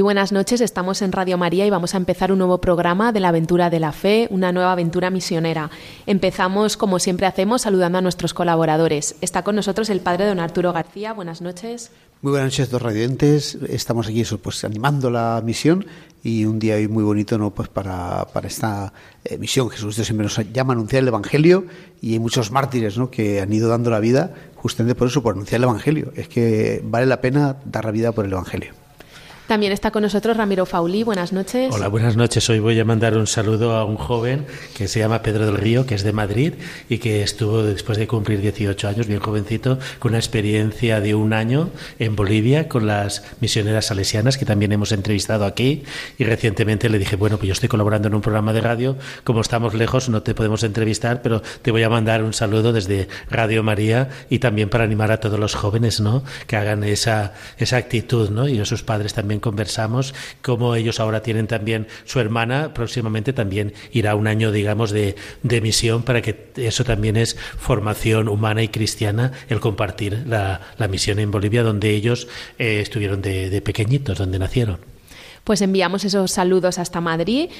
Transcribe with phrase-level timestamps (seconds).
[0.00, 3.20] Muy buenas noches, estamos en Radio María y vamos a empezar un nuevo programa de
[3.20, 5.70] la aventura de la fe, una nueva aventura misionera.
[6.06, 9.16] Empezamos, como siempre hacemos, saludando a nuestros colaboradores.
[9.20, 11.12] Está con nosotros el padre don Arturo García.
[11.12, 11.90] Buenas noches.
[12.22, 13.58] Muy buenas noches, dos radiantes.
[13.68, 15.84] Estamos aquí pues, animando la misión
[16.22, 17.50] y un día muy bonito ¿no?
[17.50, 19.68] pues para, para esta eh, misión.
[19.68, 21.66] Jesucristo siempre nos llama a anunciar el Evangelio
[22.00, 23.10] y hay muchos mártires ¿no?
[23.10, 26.10] que han ido dando la vida justamente por eso, por anunciar el Evangelio.
[26.16, 28.79] Es que vale la pena dar la vida por el Evangelio.
[29.50, 31.02] También está con nosotros Ramiro Fauli.
[31.02, 31.74] Buenas noches.
[31.74, 32.48] Hola, buenas noches.
[32.48, 35.86] Hoy voy a mandar un saludo a un joven que se llama Pedro del Río,
[35.86, 36.54] que es de Madrid
[36.88, 41.32] y que estuvo después de cumplir 18 años, bien jovencito, con una experiencia de un
[41.32, 45.82] año en Bolivia con las misioneras salesianas que también hemos entrevistado aquí.
[46.16, 48.98] Y recientemente le dije, bueno, pues yo estoy colaborando en un programa de radio.
[49.24, 53.08] Como estamos lejos, no te podemos entrevistar, pero te voy a mandar un saludo desde
[53.28, 56.22] Radio María y también para animar a todos los jóvenes, ¿no?
[56.46, 58.46] Que hagan esa, esa actitud, ¿no?
[58.46, 63.72] Y a sus padres también conversamos, como ellos ahora tienen también su hermana, próximamente también
[63.92, 68.68] irá un año, digamos, de, de misión para que eso también es formación humana y
[68.68, 72.28] cristiana, el compartir la, la misión en Bolivia, donde ellos
[72.58, 74.78] eh, estuvieron de, de pequeñitos, donde nacieron.
[75.44, 77.50] Pues enviamos esos saludos hasta Madrid.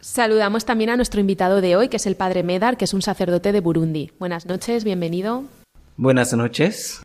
[0.00, 3.02] Saludamos también a nuestro invitado de hoy, que es el padre Medar, que es un
[3.02, 4.10] sacerdote de Burundi.
[4.18, 5.44] Buenas noches, bienvenido.
[5.96, 7.02] Buenas noches.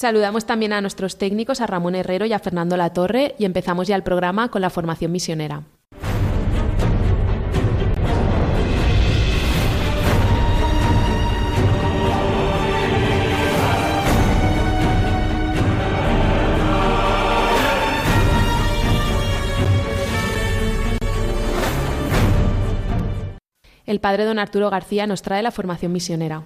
[0.00, 3.96] Saludamos también a nuestros técnicos, a Ramón Herrero y a Fernando Latorre, y empezamos ya
[3.96, 5.64] el programa con la formación misionera.
[23.84, 26.44] El padre don Arturo García nos trae la formación misionera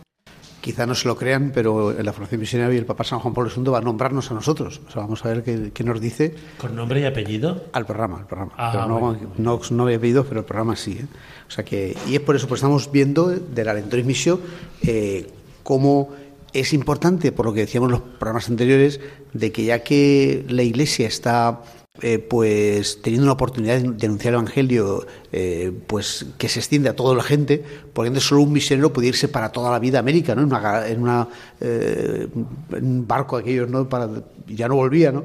[0.64, 3.34] quizá no se lo crean, pero en la formación misionera y el Papa San Juan
[3.34, 4.80] Pablo II va a nombrarnos a nosotros.
[4.88, 6.34] O sea, vamos a ver qué, qué nos dice.
[6.56, 7.66] ¿Con nombre y apellido?
[7.74, 8.52] Al programa, al programa.
[8.56, 9.20] Ah, pero no, bueno.
[9.36, 10.92] no, no había apellido, pero el programa sí.
[10.92, 11.06] ¿eh?
[11.46, 14.40] O sea que, y es por eso, pues estamos viendo de la Lentoris Misión
[14.80, 15.30] eh,
[15.62, 16.14] cómo
[16.54, 19.00] es importante, por lo que decíamos en los programas anteriores,
[19.34, 21.60] de que ya que la Iglesia está
[22.02, 26.96] eh, pues teniendo una oportunidad de denunciar el Evangelio eh, pues que se extiende a
[26.96, 30.00] toda la gente, por ende solo un misionero puede irse para toda la vida a
[30.00, 30.42] América, ¿no?
[30.42, 31.28] en, una, en, una,
[31.60, 32.26] eh,
[32.72, 33.88] un barco aquellos, ¿no?
[33.88, 34.10] para,
[34.48, 35.24] ya no volvía, ¿no?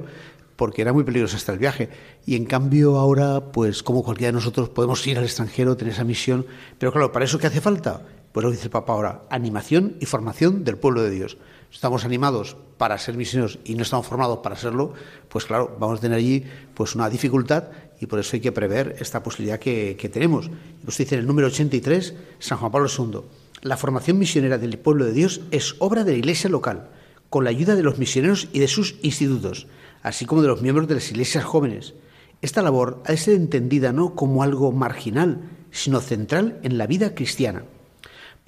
[0.55, 1.89] porque era muy peligroso hasta el viaje.
[2.25, 6.03] Y en cambio ahora, pues como cualquiera de nosotros, podemos ir al extranjero, tener esa
[6.03, 6.45] misión.
[6.77, 8.01] Pero claro, ¿para eso qué hace falta?
[8.31, 11.37] Pues lo dice el Papa ahora, animación y formación del pueblo de Dios.
[11.71, 14.93] Estamos animados para ser misioneros y no estamos formados para serlo,
[15.29, 17.65] pues claro, vamos a tener allí pues una dificultad
[17.99, 20.49] y por eso hay que prever esta posibilidad que, que tenemos.
[20.87, 23.21] Usted dice en el número 83, San Juan Pablo II,
[23.61, 26.89] la formación misionera del pueblo de Dios es obra de la iglesia local,
[27.29, 29.67] con la ayuda de los misioneros y de sus institutos,
[30.01, 31.93] así como de los miembros de las iglesias jóvenes.
[32.41, 35.41] Esta labor ha de ser entendida no como algo marginal,
[35.71, 37.63] sino central en la vida cristiana.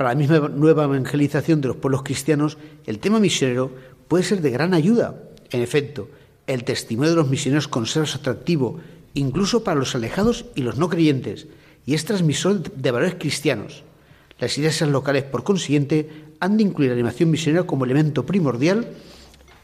[0.01, 2.57] Para la misma nueva evangelización de los pueblos cristianos,
[2.88, 3.69] el tema misionero
[4.07, 5.22] puede ser de gran ayuda.
[5.51, 6.09] En efecto,
[6.47, 8.80] el testimonio de los misioneros conserva su atractivo
[9.13, 11.45] incluso para los alejados y los no creyentes,
[11.86, 13.83] y es transmisor de valores cristianos.
[14.39, 16.09] Las iglesias locales, por consiguiente,
[16.39, 18.88] han de incluir la animación misionera como elemento primordial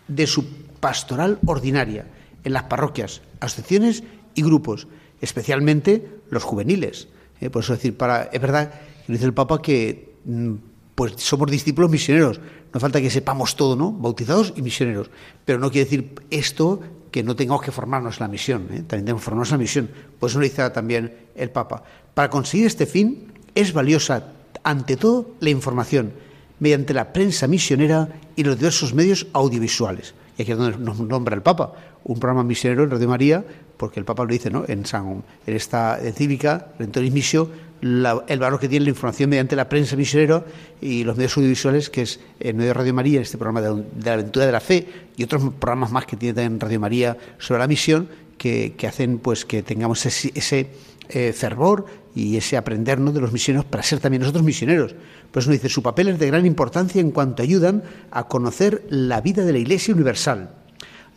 [0.08, 0.46] de su
[0.80, 2.06] pastoral ordinaria
[2.44, 4.04] en las parroquias, asociaciones
[4.36, 4.88] y grupos,
[5.20, 7.08] especialmente los juveniles.
[7.42, 8.72] Eh, por eso decir, para, es verdad,
[9.08, 10.07] dice el Papa que
[10.96, 12.40] pues somos discípulos misioneros.
[12.74, 13.92] No falta que sepamos todo, ¿no?
[13.92, 15.10] Bautizados y misioneros.
[15.46, 16.82] Pero no quiere decir esto
[17.12, 18.64] que no tengamos que formarnos en la misión.
[18.72, 18.84] ¿eh?
[18.88, 19.90] También tenemos que formarnos la misión.
[20.20, 21.84] Por eso lo dice también el Papa.
[22.14, 24.34] Para conseguir este fin es valiosa,
[24.64, 26.12] ante todo, la información
[26.60, 30.16] mediante la prensa misionera y los diversos medios audiovisuales.
[30.38, 33.46] Y aquí es donde nos nombra el Papa, un programa misionero en Radio María,
[33.78, 34.66] porque el Papa lo dice ¿no?
[34.68, 37.14] en, San, en esta cívica, Rentoris
[37.82, 40.44] la, el valor que tiene la información mediante la prensa misionera
[40.82, 44.14] y los medios audiovisuales, que es el medio de Radio María, este programa de, la
[44.14, 47.68] aventura de la fe, y otros programas más que tiene también Radio María sobre la
[47.68, 48.08] misión,
[48.38, 50.70] que, que hacen pues que tengamos ese, ese
[51.10, 54.94] eh, fervor y ese aprendernos de los misioneros para ser también nosotros misioneros.
[55.32, 59.22] Por eso dice, su papel es de gran importancia en cuanto ayudan a conocer la
[59.22, 60.50] vida de la Iglesia universal,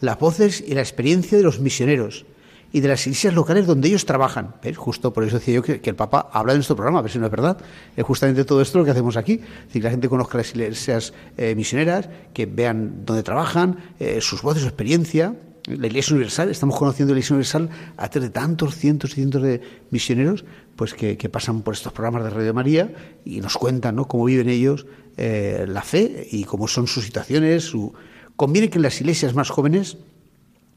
[0.00, 2.24] las voces y la experiencia de los misioneros,
[2.72, 4.55] y de las iglesias locales donde ellos trabajan.
[4.76, 7.19] Justo por eso decía yo que, el Papa habla en nuestro programa, a ver si
[7.19, 7.58] no es verdad.
[7.96, 9.40] Es justamente todo esto lo que hacemos aquí.
[9.72, 14.62] Que la gente conozca las iglesias eh, misioneras, que vean dónde trabajan, eh, sus voces,
[14.62, 15.34] su experiencia.
[15.67, 19.43] La Iglesia Universal, estamos conociendo la Iglesia Universal a través de tantos cientos y cientos
[19.43, 20.44] de misioneros
[20.75, 22.90] pues que, pasan por estos programas de Radio María
[23.26, 24.08] y nos cuentan ¿no?
[24.08, 24.87] cómo viven ellos
[25.19, 27.64] eh, la fe y cómo son sus situaciones.
[27.64, 27.93] Su...
[28.37, 29.99] Conviene que en las iglesias más jóvenes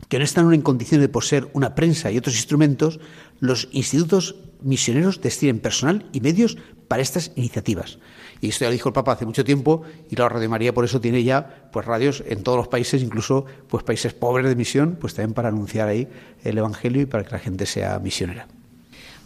[0.10, 3.00] que no están en condiciones de poseer una prensa y otros instrumentos,
[3.40, 6.58] los institutos misioneros destinen personal y medios
[6.88, 8.00] para estas iniciativas.
[8.42, 10.86] Y esto ya lo dijo el Papa hace mucho tiempo y la Radio María por
[10.86, 14.98] eso tiene ya pues radios en todos los países, incluso pues países pobres de misión,
[15.00, 16.08] pues también para anunciar ahí
[16.44, 18.48] el Evangelio y para que la gente sea misionera.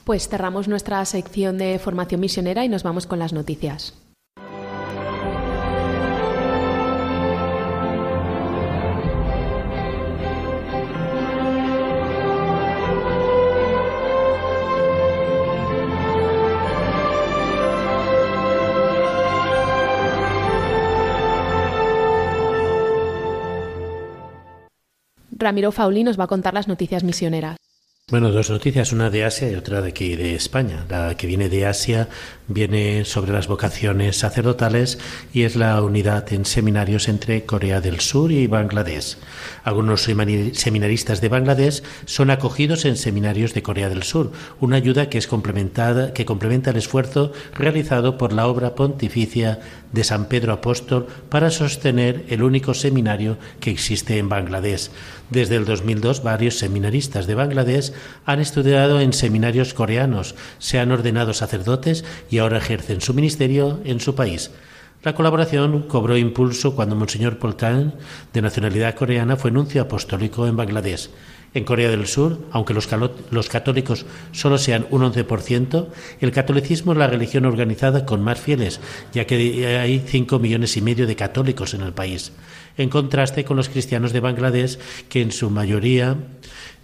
[0.04, 3.96] Pues cerramos nuestra sección de formación misionera y nos vamos con las noticias.
[25.40, 27.58] Ramiro Fauli nos va a contar las noticias misioneras.
[28.10, 30.86] Bueno, dos noticias, una de Asia y otra de aquí de España.
[30.88, 32.08] La que viene de Asia
[32.48, 34.98] viene sobre las vocaciones sacerdotales
[35.34, 39.18] y es la unidad en seminarios entre Corea del Sur y Bangladesh.
[39.66, 44.32] Algunos seminaristas de Bangladesh son acogidos en seminarios de Corea del Sur,
[44.62, 49.60] una ayuda que es complementada que complementa el esfuerzo realizado por la obra pontificia
[49.92, 54.92] de San Pedro Apóstol para sostener el único seminario que existe en Bangladesh.
[55.30, 57.92] Desde el 2002, varios seminaristas de Bangladesh
[58.26, 64.00] han estudiado en seminarios coreanos, se han ordenado sacerdotes y ahora ejercen su ministerio en
[64.00, 64.52] su país.
[65.04, 67.96] La colaboración cobró impulso cuando Monseñor Poltan,
[68.34, 71.10] de nacionalidad coreana, fue nuncio apostólico en Bangladesh.
[71.54, 72.90] En Corea del Sur, aunque los,
[73.32, 75.88] los, católicos solo sean un 11%,
[76.20, 78.80] el catolicismo es la religión organizada con más fieles,
[79.14, 82.32] ya que hay 5 millones y medio de católicos en el país
[82.78, 84.78] en contraste con los cristianos de Bangladesh,
[85.10, 86.18] que en su mayoría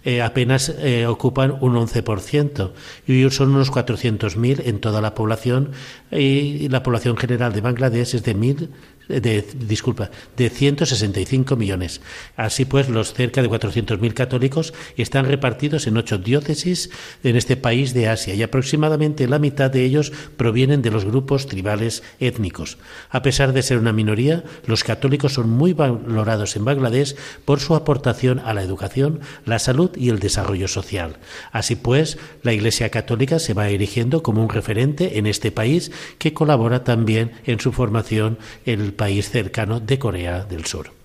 [0.04, 2.72] eh, apenas eh, ocupan un 11%
[3.06, 5.70] y son unos 400.000 en toda la población.
[6.10, 8.68] Y la población general de Bangladesh es de mil
[9.08, 12.00] de, disculpa, de 165 millones.
[12.36, 16.90] Así pues, los cerca de 400.000 católicos están repartidos en ocho diócesis
[17.22, 21.46] en este país de Asia y aproximadamente la mitad de ellos provienen de los grupos
[21.46, 22.78] tribales étnicos.
[23.10, 27.74] A pesar de ser una minoría, los católicos son muy valorados en Bangladesh por su
[27.74, 31.18] aportación a la educación, la salud y el desarrollo social.
[31.52, 36.32] Así pues, la Iglesia Católica se va erigiendo como un referente en este país que
[36.32, 41.03] colabora también en su formación en el país cercano de Corea del Sur.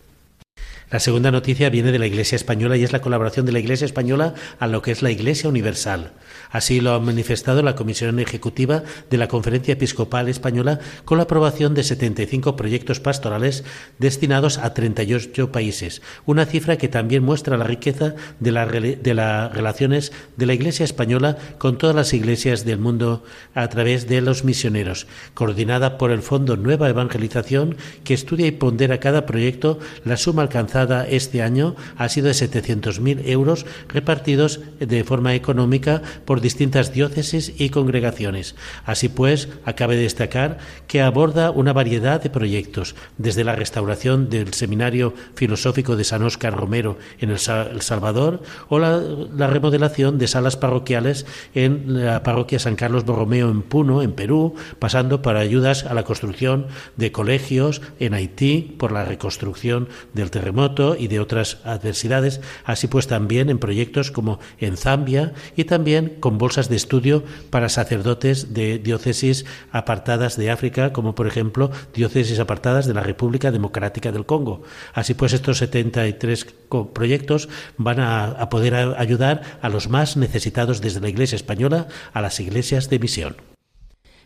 [0.91, 3.85] La segunda noticia viene de la Iglesia Española y es la colaboración de la Iglesia
[3.85, 6.13] Española a lo que es la Iglesia Universal.
[6.49, 11.75] Así lo ha manifestado la Comisión Ejecutiva de la Conferencia Episcopal Española con la aprobación
[11.75, 13.65] de 75 proyectos pastorales
[13.99, 20.11] destinados a 38 países, una cifra que también muestra la riqueza de, de las relaciones
[20.37, 25.05] de la Iglesia Española con todas las iglesias del mundo a través de los misioneros,
[25.35, 30.78] coordinada por el Fondo Nueva Evangelización que estudia y pondera cada proyecto la suma alcanzada
[31.09, 37.69] este año ha sido de 700.000 euros repartidos de forma económica por distintas diócesis y
[37.69, 38.55] congregaciones.
[38.85, 40.57] Así pues, acabe de destacar
[40.87, 46.55] que aborda una variedad de proyectos, desde la restauración del Seminario Filosófico de San Óscar
[46.55, 49.01] Romero en El Salvador o la,
[49.35, 54.55] la remodelación de salas parroquiales en la parroquia San Carlos Borromeo en Puno, en Perú,
[54.79, 60.68] pasando por ayudas a la construcción de colegios en Haití por la reconstrucción del terremoto
[60.97, 66.37] y de otras adversidades, así pues también en proyectos como en Zambia y también con
[66.37, 72.85] bolsas de estudio para sacerdotes de diócesis apartadas de África, como por ejemplo diócesis apartadas
[72.85, 74.63] de la República Democrática del Congo.
[74.93, 76.45] Así pues estos 73
[76.93, 82.39] proyectos van a, poder ayudar a los más necesitados desde la Iglesia española a las
[82.39, 83.35] iglesias de misión.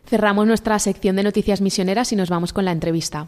[0.06, 3.28] Cerramos nuestra sección de noticias misioneras y nos vamos con la entrevista.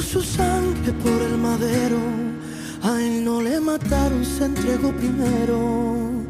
[0.00, 1.98] Su sangre por el madero,
[2.82, 6.24] a él no le mataron, se entregó primero.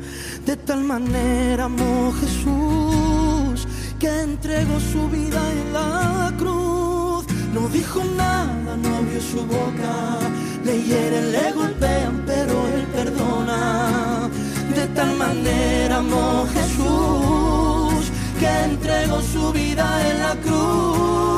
[0.45, 3.69] De tal manera amó Jesús
[4.01, 7.27] que entregó su vida en la cruz.
[7.55, 10.19] No dijo nada, no abrió su boca.
[10.65, 14.29] Le hieren, le golpean, pero él perdona.
[14.75, 18.11] De tal manera amó Jesús
[18.41, 21.38] que entregó su vida en la cruz.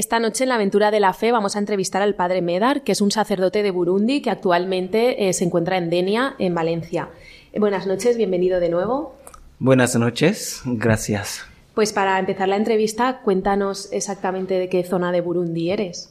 [0.00, 2.92] Esta noche en la aventura de la fe vamos a entrevistar al padre Medar, que
[2.92, 7.10] es un sacerdote de Burundi que actualmente eh, se encuentra en Denia, en Valencia.
[7.52, 9.14] Eh, buenas noches, bienvenido de nuevo.
[9.58, 11.44] Buenas noches, gracias.
[11.74, 16.10] Pues para empezar la entrevista, cuéntanos exactamente de qué zona de Burundi eres.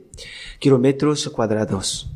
[0.61, 2.09] kilómetros cuadrados.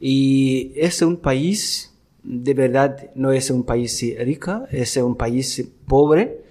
[0.00, 6.46] Y es un país, de verdad, no es un país rico, es un país pobre,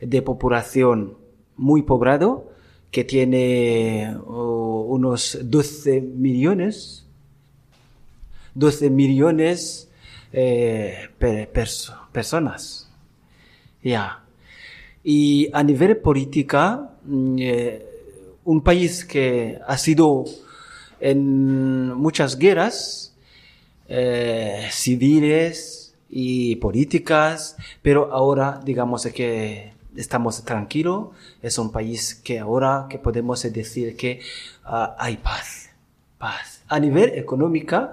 [0.00, 1.16] de población
[1.56, 2.47] muy poblado,
[2.90, 7.04] que tiene unos 12 millones,
[8.54, 9.88] 12 millones
[10.32, 11.08] eh,
[12.12, 12.88] personas.
[13.82, 14.24] Ya.
[15.04, 17.86] Y a nivel política, mm, eh,
[18.44, 20.24] un país que ha sido
[21.00, 23.14] en muchas guerras
[23.88, 31.08] eh, civiles y políticas, pero ahora digamos que estamos tranquilos,
[31.42, 34.20] es un país que ahora que podemos decir que
[34.64, 35.70] ah, hay paz,
[36.18, 36.62] paz.
[36.68, 37.88] A nivel económico,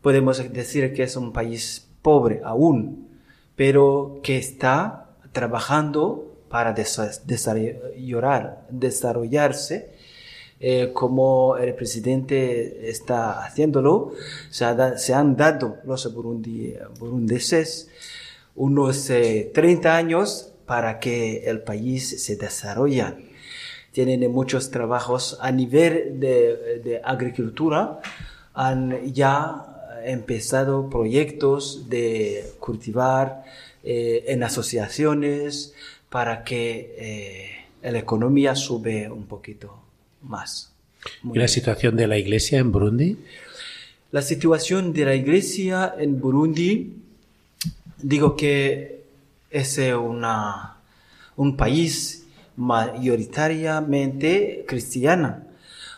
[0.00, 3.08] podemos decir que es un país pobre aún,
[3.56, 9.90] pero que está trabajando para desarrollar, desarrollarse
[10.58, 14.12] eh, como el presidente está haciéndolo,
[14.50, 14.64] se,
[15.14, 17.88] han dado los burundeses
[18.56, 23.04] unos 30 eh, años para que el país se desarrolle.
[23.90, 27.98] Tienen muchos trabajos a nivel de, agricultura,
[28.54, 33.42] han ya empezado proyectos de cultivar
[33.82, 35.74] eh, en asociaciones
[36.08, 39.76] para que eh, la economía sube un poquito
[40.22, 40.70] más.
[41.34, 43.16] ¿Y la situación de la iglesia en Burundi?
[44.12, 46.92] La situación de la iglesia en Burundi,
[48.00, 48.99] digo que
[49.50, 50.76] es una,
[51.36, 52.26] un país
[52.56, 55.44] mayoritariamente cristiano.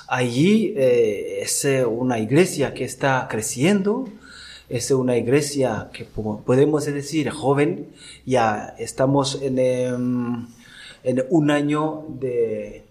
[0.08, 4.08] Allí eh, es una iglesia que está creciendo
[4.70, 7.88] es una iglesia que podemos decir joven,
[8.26, 10.48] ya estamos en, em,
[11.04, 12.84] en un año de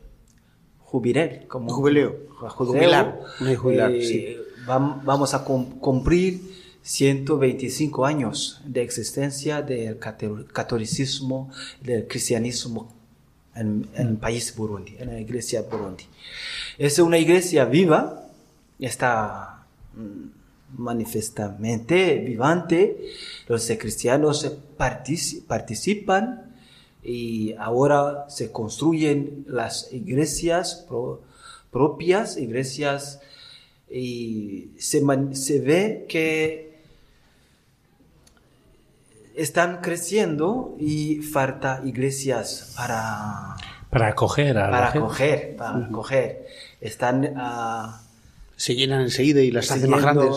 [0.81, 1.49] jubileo.
[1.49, 2.17] Como, jubileo.
[2.39, 3.21] Jubilar.
[3.59, 6.41] jubilar eh, vamos a cumplir
[6.83, 11.51] 125 años de existencia del catolicismo,
[11.83, 12.95] del cristianismo
[13.55, 16.05] en, en, el país Burundi, en la iglesia Burundi.
[16.79, 18.29] Es una iglesia viva,
[18.79, 20.36] está mm,
[20.77, 22.97] manifestamente vivante,
[23.49, 26.55] los cristianos participan
[27.03, 30.87] y ahora se construyen las iglesias
[31.71, 33.21] propias, iglesias,
[33.91, 35.03] y se,
[35.33, 36.81] se ve que
[39.37, 43.57] están creciendo y falta iglesias para
[43.91, 46.47] para acoger para acoger para acoger.
[46.81, 48.06] Están uh,
[48.57, 50.31] se llenan enseguida y las hacen más grandes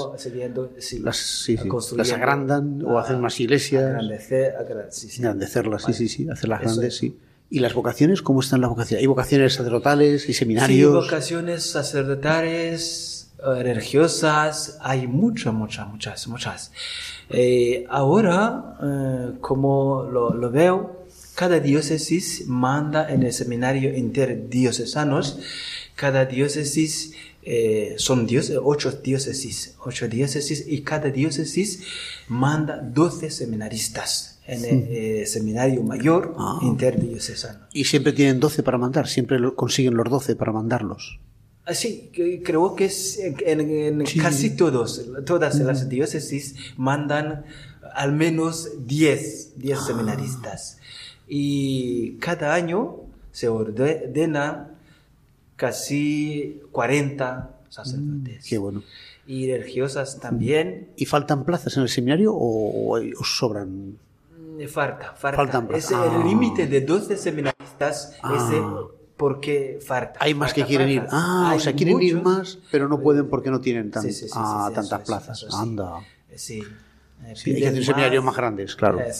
[1.01, 1.57] las, sí,
[1.95, 7.17] las agrandan o hacen más iglesias agrandecer, agrandecerlas sí sí sí hacerlas grandes sí
[7.51, 8.21] ¿Y las vocaciones?
[8.21, 9.01] ¿Cómo están las vocaciones?
[9.01, 10.91] ¿Hay vocaciones sacerdotales y seminarios?
[10.91, 16.71] Sí, vocaciones sacerdotales, eh, religiosas, hay muchas, muchas, muchas, muchas.
[17.31, 25.39] Eh, ahora, eh, como lo, lo, veo, cada diócesis manda en el seminario interdiocesanos,
[25.95, 31.84] cada diócesis eh, son dios, ocho diócesis, ocho diócesis, y cada diócesis
[32.27, 36.60] manda doce seminaristas en el seminario mayor ah.
[36.63, 37.67] interdiocesano.
[37.72, 39.08] ¿Y siempre tienen doce para mandar?
[39.08, 41.19] ¿Siempre consiguen los doce para mandarlos?
[41.65, 42.10] Ah, sí,
[42.43, 47.45] creo que es en, casi todos, todas las diócesis mandan
[47.93, 49.86] al menos 10, 10 ah.
[49.86, 50.80] seminaristas.
[51.28, 54.78] Y cada año se ordenan
[55.60, 58.45] casi 40 sacerdotes.
[58.48, 58.82] qué bueno.
[59.28, 60.88] Y religiosas también.
[60.95, 63.98] ¿Y faltan plazas en el seminario o, os sobran?
[64.32, 65.36] Mm, falta, falta.
[65.36, 65.91] Faltan plazas.
[65.91, 66.24] Es el ah.
[66.26, 68.15] límite de 12 seminaristas.
[68.36, 68.62] Ese
[69.17, 70.17] porque falta.
[70.22, 71.04] Hay más que quieren ir.
[71.12, 73.91] Ah, o sea, quieren ir más, pero no pueden porque no tienen
[74.34, 75.45] ah, tantas plazas.
[75.54, 76.00] Anda.
[76.36, 76.63] Sí.
[77.36, 79.02] Sí, hay que hacer seminarios más grandes, claro.
[79.02, 79.13] el,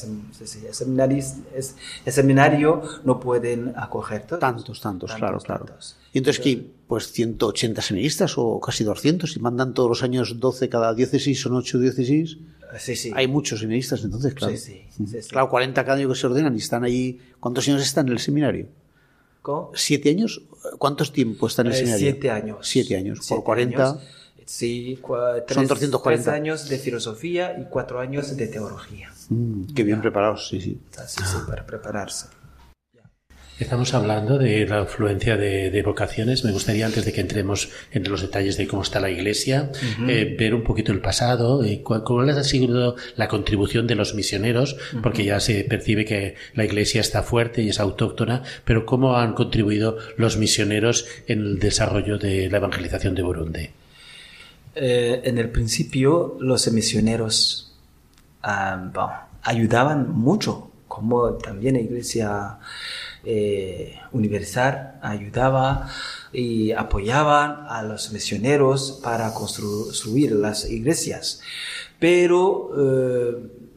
[2.14, 4.40] seminario, no pueden acoger todos.
[4.40, 5.66] Tantos, tantos, claro, claro.
[6.14, 6.66] Y entonces, ¿qué?
[6.88, 11.56] Pues 180 seminaristas o casi 200 y mandan todos los años 12 cada diócesis, son
[11.56, 12.38] 8 diócesis.
[12.78, 13.12] Sí, sí.
[13.16, 14.56] Hay muchos seminaristas entonces, claro.
[14.56, 17.20] Sí, sí, Claro, 40 cada año que se ordenan y están ahí.
[17.40, 18.68] ¿Cuántos años están en el seminario?
[19.74, 20.42] ¿Siete años?
[20.78, 22.12] ¿Cuántos tiempo está en el eh, seminario?
[22.12, 22.58] Siete años.
[22.62, 23.28] Siete años.
[23.28, 24.00] por 40.
[24.46, 26.02] Sí, son 340.
[26.02, 29.12] Tres años de filosofía y cuatro años de teología.
[29.30, 30.80] Mm, qué bien preparados, sí, sí.
[31.08, 32.28] Sí, sí, para prepararse.
[33.60, 36.46] Estamos hablando de la influencia de, vocaciones.
[36.46, 39.70] Me gustaría, antes de que entremos en los detalles de cómo está la Iglesia,
[40.08, 44.78] eh, ver un poquito el pasado, y cuál, ha sido la contribución de los misioneros,
[45.04, 49.34] porque ya se percibe que la Iglesia está fuerte y es autóctona, pero cómo han
[49.34, 53.70] contribuido los misioneros en el desarrollo de la evangelización de Burundi.
[54.74, 57.74] Eh, en el principio, los misioneros
[58.42, 62.58] ah, ayudaban mucho, como también la Iglesia
[63.24, 65.90] eh, universal ayudaba
[66.32, 71.42] y apoyaba a los misioneros para construir las iglesias.
[72.00, 73.69] Pero eh,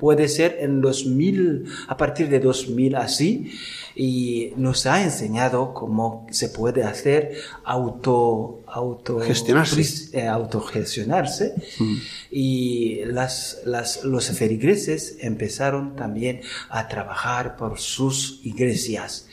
[0.00, 3.52] puede ser en 2000, a partir de 2000 así,
[3.94, 11.54] y nos ha enseñado cómo se puede hacer auto, auto gestionarse, eh, autogestionarse.
[11.78, 11.96] Mm.
[12.30, 19.28] y las, las, los feligreses empezaron también a trabajar por sus iglesias.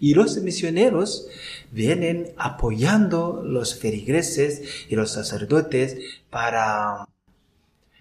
[0.00, 1.28] Y los misioneros
[1.70, 5.96] vienen apoyando los feligreses y los sacerdotes
[6.28, 7.06] para,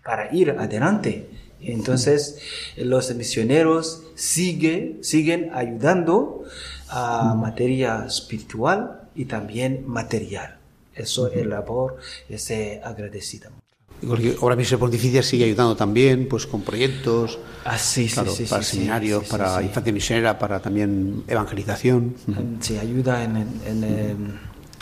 [0.03, 1.27] para ir adelante
[1.62, 2.39] entonces,
[2.78, 6.43] los misioneros sigue, siguen ayudando
[6.89, 10.58] a materia espiritual y también material.
[10.96, 11.98] Eso es labor,
[12.30, 12.52] es
[12.84, 13.50] agradecida.
[14.41, 19.62] Ahora mismo Pontificia sigue ayudando también pues con proyectos ah, sí, sí, para seminarios, para
[19.63, 22.15] infancia misionera, para también evangelización.
[22.60, 23.84] Sí, ayuda en,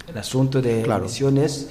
[0.07, 1.69] el asunto de misiones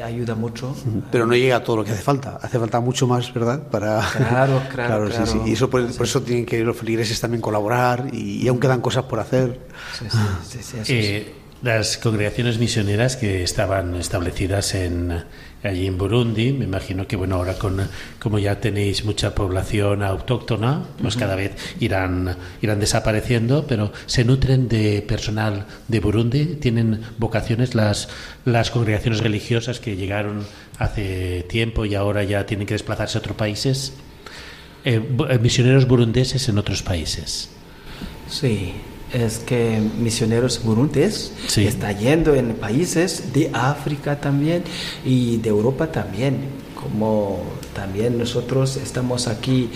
[0.00, 0.74] ayuda mucho.
[1.10, 3.62] Pero no llega a todo lo que hace falta, hace falta mucho más, ¿verdad?
[3.68, 4.00] Para...
[4.16, 5.08] Claro, claro.
[5.08, 5.38] claro, Sí, sí.
[5.46, 9.20] Y eso por, eso tienen que los feligreses también colaborar y, aún quedan cosas por
[9.20, 9.60] hacer.
[10.88, 15.24] Eh, Las congregaciones misioneras que estaban establecidas en,
[15.62, 17.88] allí en Burundi, me imagino que bueno, ahora con,
[18.18, 24.68] como ya tenéis mucha población autóctona, pues cada vez irán, irán desapareciendo, pero se nutren
[24.68, 28.08] de personal de Burundi, tienen vocaciones las,
[28.44, 30.46] las congregaciones religiosas que llegaron
[30.78, 33.94] hace tiempo y ahora ya tienen que desplazarse a otros países,
[34.84, 37.50] eh, eh, misioneros burundeses en otros países.
[38.28, 38.72] Sí,
[39.12, 41.66] es que misioneros burundés Sí.
[41.66, 44.64] está yendo en países de África también
[45.04, 46.66] y de Europa también.
[46.74, 47.42] Como
[47.74, 49.70] también nosotros estamos aquí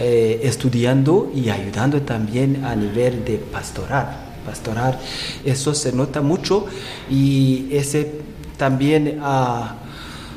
[0.00, 4.24] eh, estudiando y ayudando también a nivel de pastoral.
[4.44, 4.98] Pastoral,
[5.44, 6.66] eso se nota mucho
[7.10, 8.12] y ese
[8.56, 9.76] también a,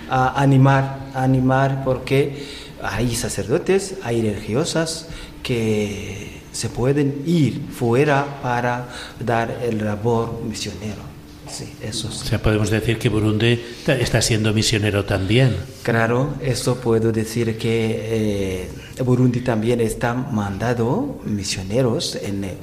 [0.09, 2.43] a animar, a animar porque
[2.81, 5.07] hay sacerdotes, hay religiosas
[5.43, 8.89] que se pueden ir fuera para
[9.25, 11.07] dar el labor misionero.
[11.49, 12.27] Sí, eso O sí.
[12.27, 15.55] sea, podemos decir que Burundi está siendo misionero también.
[15.83, 18.67] Claro, eso puedo decir que
[18.97, 22.53] eh, Burundi también está mandando misioneros en eh,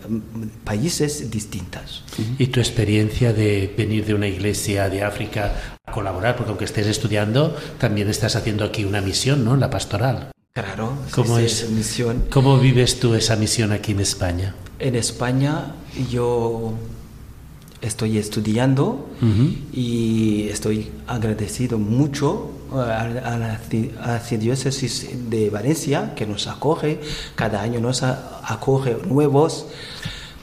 [0.63, 2.05] países distintos.
[2.39, 6.87] Y tu experiencia de venir de una iglesia de África a colaborar, porque aunque estés
[6.87, 9.57] estudiando, también estás haciendo aquí una misión, ¿no?
[9.57, 10.31] La pastoral.
[10.57, 11.53] Claro, ¿Cómo es?
[11.53, 12.25] sí, misión.
[12.31, 14.55] ¿Cómo vives tú esa misión aquí en España?
[14.79, 15.75] En España
[16.11, 16.73] yo
[17.83, 19.07] estoy estudiando
[19.71, 23.61] y estoy agradecido mucho a a la
[24.03, 27.01] archidiócesis de Valencia que nos acoge,
[27.35, 29.67] cada año nos acoge nuevos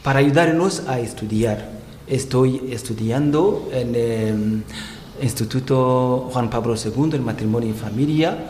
[0.04, 1.72] para ayudarnos a estudiar.
[2.06, 4.64] Estoy estudiando en el
[5.24, 8.50] Instituto Juan Pablo II en Matrimonio y Familia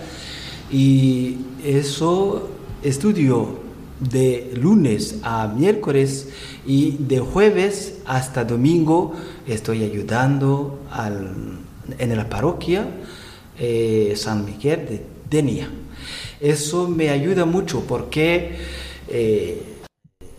[0.72, 2.50] y eso
[2.84, 3.60] estudio
[4.00, 6.30] de lunes a miércoles
[6.66, 9.14] y de jueves hasta domingo
[9.48, 11.60] estoy ayudando al-
[11.98, 12.88] en la parroquia
[13.60, 15.70] eh, San Miguel de Denia.
[16.42, 18.56] Eso me ayuda mucho porque
[19.08, 19.62] eh,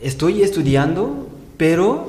[0.02, 2.08] estoy estudiando, pero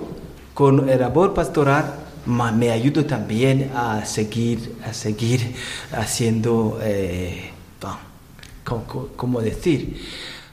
[0.53, 1.93] con el labor pastoral
[2.25, 5.53] me ayuda también a seguir, a seguir
[5.91, 7.99] haciendo, eh, pa-
[8.63, 10.01] co- co- ¿cómo decir?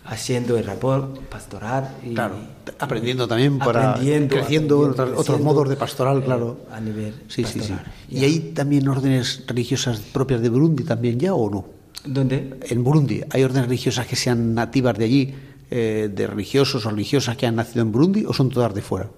[0.05, 2.35] Haciendo el labor pastoral y Claro,
[2.81, 6.59] aprendiendo también para aprendiendo, creciendo aprendiendo, otros, modos de pastoral, claro.
[6.73, 7.59] a nivel sí, sí, sí.
[7.61, 7.85] pastoral.
[8.09, 8.27] ¿Y Ya.
[8.27, 11.65] hay también órdenes religiosas propias de Burundi también ya o no?
[12.05, 12.59] ¿Dónde?
[12.69, 15.35] En Burundi, ¿hay órdenes religiosas que sean nativas de allí,
[15.71, 19.09] eh, de religiosos o religiosas que han nacido en Burundi o son todas de fuera?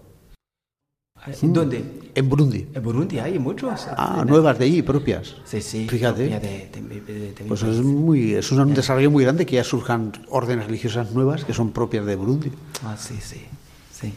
[1.42, 1.84] ¿Dónde?
[2.14, 2.66] En Burundi.
[2.74, 3.86] En Burundi hay muchos.
[3.96, 5.34] Ah, nuevas de allí, propias.
[5.44, 5.86] Sí, sí.
[5.88, 6.28] Fíjate.
[6.28, 10.66] de- de de- Pues es muy, es un desarrollo muy grande que ya surjan órdenes
[10.66, 12.50] religiosas nuevas que son propias de Burundi.
[12.84, 13.42] Ah, sí, sí.
[13.92, 14.06] Sí.
[14.06, 14.12] A mí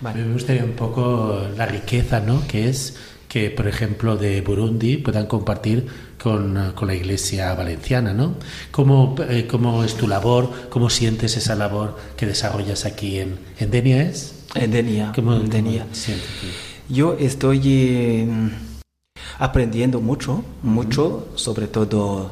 [0.00, 0.24] Vale.
[0.24, 2.46] Me gustaría un poco la riqueza, ¿no?
[2.46, 2.96] Que es
[3.28, 5.86] que, por ejemplo, de Burundi puedan compartir
[6.22, 8.34] con, con la iglesia valenciana, ¿no?
[8.70, 10.50] ¿Cómo, eh, ¿Cómo es tu labor?
[10.68, 14.02] ¿Cómo sientes esa labor que desarrollas aquí en, en Denia?
[14.02, 14.41] ¿Es?
[14.54, 15.12] En Denia.
[15.14, 15.82] ¿Cómo, en Denia.
[15.82, 16.48] cómo sientes aquí?
[16.88, 18.28] Yo estoy eh,
[19.38, 22.30] aprendiendo mucho, mucho, sobre todo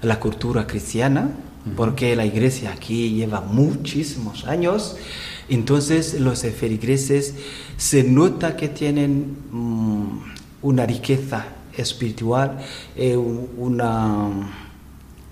[0.00, 1.30] la cultura cristiana,
[1.76, 4.96] porque la iglesia aquí lleva muchísimos años.
[5.48, 7.34] Entonces los feligreses
[7.76, 10.20] se nota que tienen mm,
[10.62, 11.44] una riqueza
[11.76, 12.58] espiritual,
[12.96, 14.30] eh, una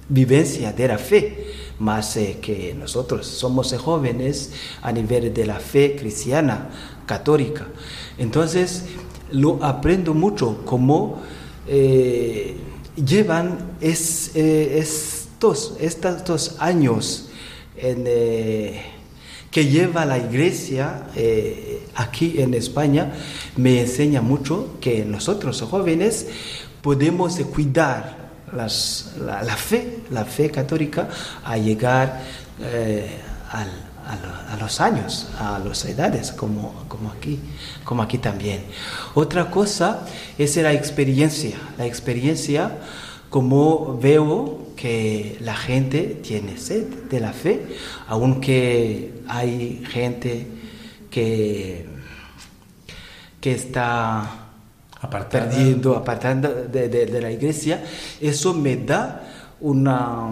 [0.09, 1.47] vivencia de la fe,
[1.81, 6.69] más eh, que nosotros somos eh, jóvenes a nivel de la fe cristiana,
[7.07, 7.67] católica.
[8.19, 8.85] Entonces,
[9.33, 11.21] lo aprendo mucho cómo
[11.67, 12.57] eh,
[12.97, 17.27] llevan es- estos, estos años
[19.51, 21.07] que lleva la iglesia
[21.95, 23.15] aquí en España,
[23.57, 26.27] me enseña mucho que nosotros jóvenes
[26.83, 28.20] podemos cuidar
[28.55, 31.09] las- la, fe, la fe católica,
[31.45, 32.21] a llegar
[32.61, 33.09] eh,
[33.51, 37.39] al- a, a los años, a las edades, como, como, aquí,
[37.85, 38.65] como aquí también.
[39.15, 40.05] Otra cosa
[40.39, 42.73] es la experiencia, la experiencia
[43.29, 47.65] como veo que la gente tiene sed de la fe,
[48.09, 50.47] aunque hay gente
[51.11, 51.87] que,
[53.41, 54.40] que está
[55.51, 57.83] Perdiendo, apartando de, de- de la iglesia,
[58.21, 59.23] eso me da
[59.61, 60.29] una,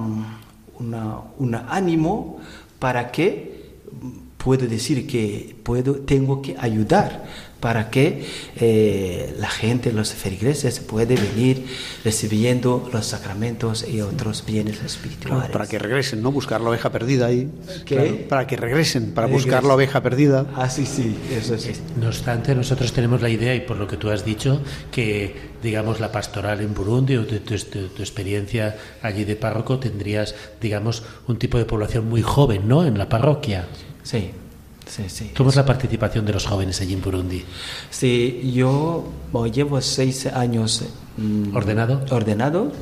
[0.78, 2.38] una, una ánimo
[2.78, 3.58] para que
[4.36, 7.24] puedo decir que puedo, tengo que ayudar
[7.60, 8.24] para que
[8.56, 11.66] eh, la gente, los feligreses, puede venir
[12.04, 15.50] recibiendo los sacramentos y otros bienes espirituales.
[15.50, 16.30] para que regresen, ¿no?
[16.30, 17.50] Buscar la oveja perdida ahí.
[17.84, 18.26] ¿Qué?
[18.28, 20.46] para que regresen, para buscar la oveja perdida.
[20.54, 21.72] Ah, sí, sí, eso sí.
[22.00, 24.60] No obstante, nosotros tenemos la idea, y por lo que tú has dicho,
[24.92, 30.34] que, digamos, la pastoral en Burundi o tu, tu, tu experiencia allí de párroco, tendrías,
[30.60, 32.84] digamos, un tipo de población muy joven, ¿no?
[32.84, 33.66] En la parroquia.
[34.02, 34.30] Sí.
[34.88, 35.32] Sí, sí.
[35.36, 37.44] ¿Cómo es la participación de los jóvenes allí en Burundi?
[37.90, 39.04] Sí, yo
[39.52, 40.82] llevo seis años
[41.16, 42.04] mm, ordenado.
[42.10, 42.72] Ordenado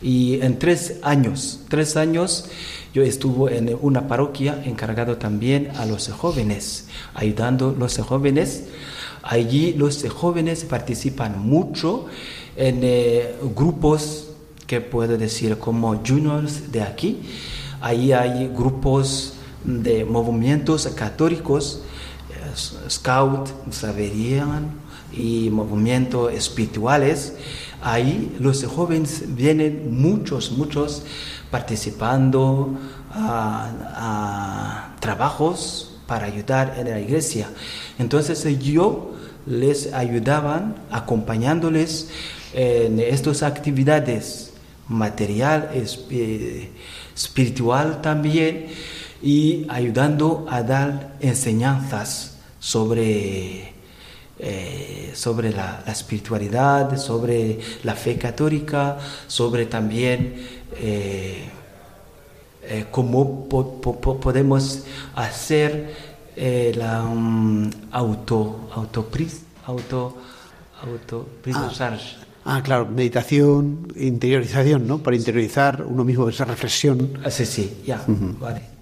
[0.00, 2.46] y en tres años, tres años
[2.94, 8.64] yo estuve en una parroquia encargado también a los jóvenes, ayudando a los jóvenes.
[9.22, 12.06] Allí los jóvenes participan mucho
[12.56, 14.28] en eh, grupos
[14.66, 17.18] que puedo decir como juniors de aquí.
[17.80, 19.35] Ahí hay grupos
[19.66, 21.82] de movimientos católicos,
[22.88, 24.70] scout, saberian
[25.12, 27.34] y movimientos espirituales.
[27.82, 31.02] Ahí los jóvenes vienen muchos, muchos
[31.50, 32.78] participando
[33.12, 37.48] a, trabajos para ayudar en la iglesia.
[37.98, 39.12] Entonces yo
[39.46, 42.08] les ayudaban acompañándoles
[42.54, 44.52] en estas actividades
[44.88, 45.70] material,
[47.14, 48.66] espiritual también
[49.22, 53.72] y ayudando a dar enseñanzas sobre,
[54.38, 60.34] eh, sobre la, espiritualidad, sobre la fe católica, sobre también
[60.76, 61.44] eh,
[62.62, 69.08] eh, cómo podemos hacer la um, auto, auto,
[69.64, 70.16] auto,
[70.82, 71.96] auto, ah.
[72.44, 74.98] Ah, claro, meditación, interiorización, ¿no?
[74.98, 77.18] Para interiorizar uno mismo esa reflexión.
[77.24, 78.04] Ah, sí, sí, ya,
[78.38, 78.75] vale.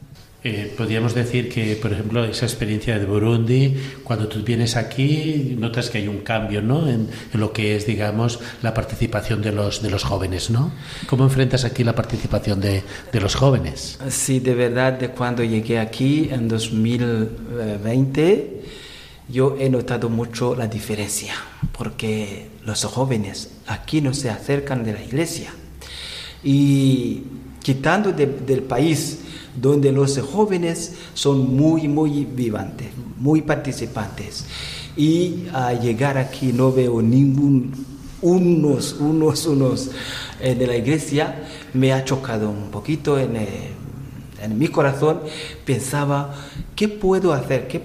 [0.46, 5.88] Eh, podríamos decir que, por ejemplo, esa experiencia de Burundi, cuando tú vienes aquí, notas
[5.88, 6.86] que hay un cambio ¿no?
[6.86, 10.70] en, lo que es, digamos, la participación de los, de los jóvenes, ¿no?
[11.06, 13.98] ¿Cómo enfrentas aquí la participación de, de los jóvenes?
[14.10, 18.60] Sí, de verdad, de cuando llegué aquí en 2020,
[19.30, 21.32] yo he notado mucho la diferencia,
[21.72, 25.54] porque los jóvenes aquí no se acercan de la iglesia.
[26.42, 27.22] Y
[27.62, 29.20] quitando del país,
[29.56, 32.88] donde los jóvenes son muy, muy vivantes,
[33.18, 34.46] muy participantes.
[34.96, 37.72] Y al llegar aquí no veo ningún,
[38.22, 39.90] unos, unos, unos
[40.40, 43.70] eh, de la iglesia, me ha chocado un poquito en, eh,
[44.42, 45.20] en mi corazón.
[45.64, 46.34] Pensaba,
[46.76, 47.68] ¿qué puedo hacer?
[47.68, 47.82] ¿Qué,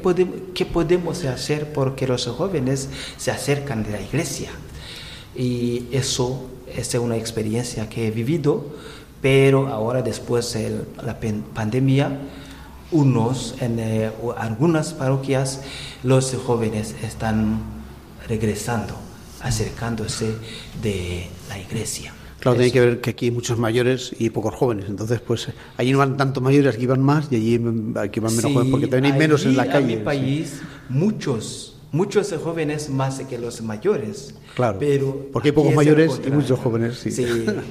[0.53, 4.49] ¿Qué podemos hacer porque los jóvenes se acercan de la iglesia?
[5.35, 8.65] Y eso es una experiencia que he vivido
[9.21, 11.19] pero ahora después de la
[11.53, 12.19] pandemia,
[12.91, 15.61] unos, en eh, algunas parroquias,
[16.03, 17.59] los jóvenes están
[18.27, 18.95] regresando,
[19.41, 20.35] acercándose
[20.81, 22.13] de la iglesia.
[22.39, 24.85] Claro, tiene que ver que aquí hay muchos mayores y pocos jóvenes.
[24.87, 27.55] Entonces, pues allí no van tanto mayores, aquí van más y allí
[27.97, 29.93] aquí van menos jóvenes, porque también hay menos en la calle.
[29.93, 34.35] En mi país, muchos muchos jóvenes más que los mayores.
[34.55, 34.77] Claro.
[34.79, 37.11] Pero porque hay pocos mayores y muchos jóvenes, sí.
[37.11, 37.25] Sí,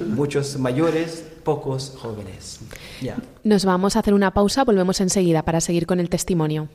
[0.07, 2.59] muchos mayores, pocos jóvenes.
[3.01, 3.17] Ya.
[3.43, 6.67] Nos vamos a hacer una pausa, volvemos enseguida para seguir con el testimonio.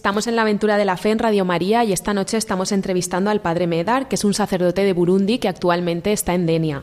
[0.00, 3.28] Estamos en la aventura de la fe en Radio María y esta noche estamos entrevistando
[3.28, 6.82] al padre Medar, que es un sacerdote de Burundi que actualmente está en Denia.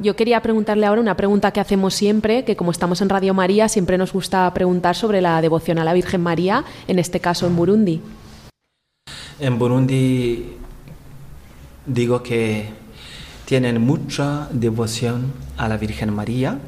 [0.00, 3.68] Yo quería preguntarle ahora una pregunta que hacemos siempre, que como estamos en Radio María,
[3.68, 7.54] siempre nos gusta preguntar sobre la devoción a la Virgen María, en este caso en
[7.54, 8.00] Burundi.
[9.38, 10.56] En Burundi
[11.86, 12.68] digo que
[13.44, 16.58] tienen mucha devoción a la Virgen María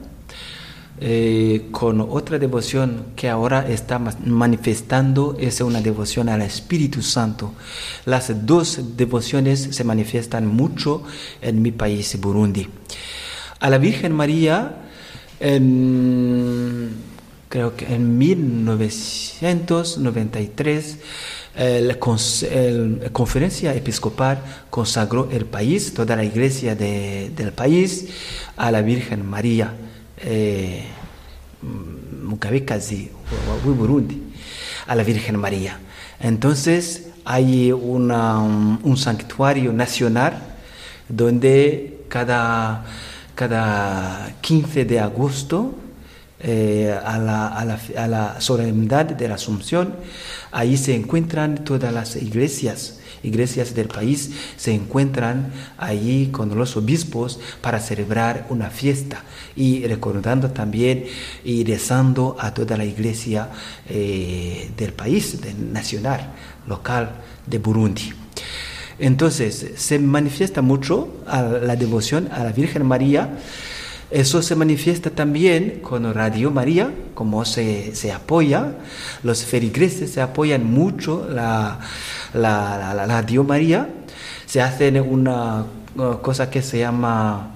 [1.01, 7.55] eh, con otra devoción que ahora está manifestando es una devoción al Espíritu Santo.
[8.05, 11.05] Las dos devociones se manifiestan mucho
[11.41, 12.67] en mi país, Burundi.
[13.61, 14.89] A la Virgen María,
[15.39, 15.61] creo
[17.77, 20.99] que en 1993,
[21.57, 21.97] la
[23.13, 28.09] conferencia episcopal consagró el país, toda la iglesia del país,
[28.57, 29.73] a la Virgen María
[30.21, 30.85] eh,
[33.65, 34.23] Burundi,
[34.87, 35.79] a la Virgen María.
[36.21, 40.43] Entonces hay un santuario nacional
[41.09, 42.85] donde cada,
[43.35, 45.75] cada 15 de agosto
[46.41, 49.97] eh, a, la, a, la, a, la, solemnidad de la Asunción,
[50.53, 57.41] ahí se encuentran todas las iglesias iglesias del país se encuentran allí con los obispos
[57.61, 59.25] para celebrar una fiesta
[59.57, 61.05] y recordando también
[61.45, 63.51] y rezando a toda la iglesia
[63.89, 66.33] eh, del país, del nacional,
[66.67, 67.11] local
[67.47, 68.13] de Burundi.
[68.99, 73.39] Entonces, se manifiesta mucho la devoción a la Virgen María.
[74.11, 78.73] Eso se manifiesta también con Radio María, como se, se apoya.
[79.23, 81.79] Los feligreses se apoyan mucho la,
[82.33, 83.87] la, la, Radio María.
[84.47, 85.67] Se hace una
[86.23, 87.55] cosa que se llama,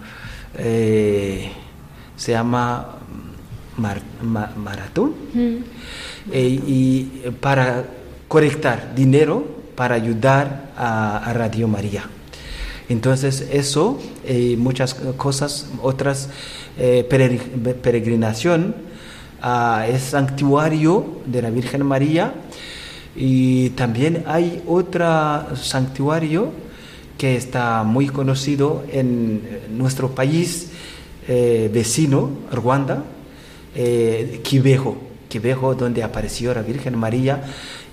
[0.58, 1.50] eh,
[2.16, 2.96] se llama
[4.56, 5.14] maratón.
[5.34, 7.04] Eh, y
[7.40, 7.84] para
[8.28, 12.04] colectar dinero para ayudar a Radio María.
[12.92, 16.28] Entonces eso y muchas cosas, otras
[16.78, 17.05] eh,
[17.83, 18.74] peregrinación
[19.40, 22.35] a el santuario de la Virgen María.
[23.16, 26.50] Y también hay otro santuario
[27.16, 30.70] que está muy conocido en nuestro país
[31.28, 33.05] eh, vecino, Ruanda,
[33.74, 37.42] eh, Kibeho donde apareció la Virgen María,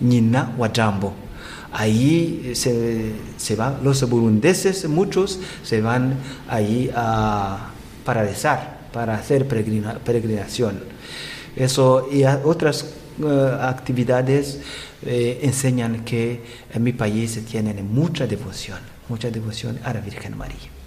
[0.02, 1.29] Nina Wajambo
[1.72, 6.16] Ahí se, se van, los burundeses, muchos se van
[6.48, 7.72] ahí a,
[8.04, 10.80] para rezar, para hacer peregrinación.
[11.56, 12.86] Eso y otras
[13.24, 14.62] eh, actividades
[15.06, 16.42] eh, enseñan que
[16.74, 20.79] en mi país tienen mucha devoción, mucha devoción a la Virgen María.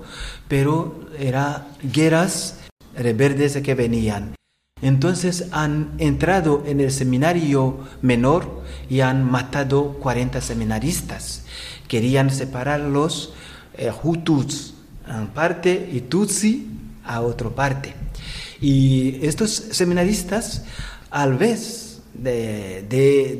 [0.48, 2.58] pero era guerras
[2.94, 4.34] rebeldes que venían.
[4.80, 11.44] Entonces han entrado en el seminario menor y han matado 40 seminaristas.
[11.86, 13.32] Querían separar los
[13.74, 14.74] eh, Hutus
[15.34, 16.68] parte y Tutsi
[17.04, 17.94] a otra parte.
[18.60, 20.64] Y estos seminaristas,
[21.10, 22.86] al vez de,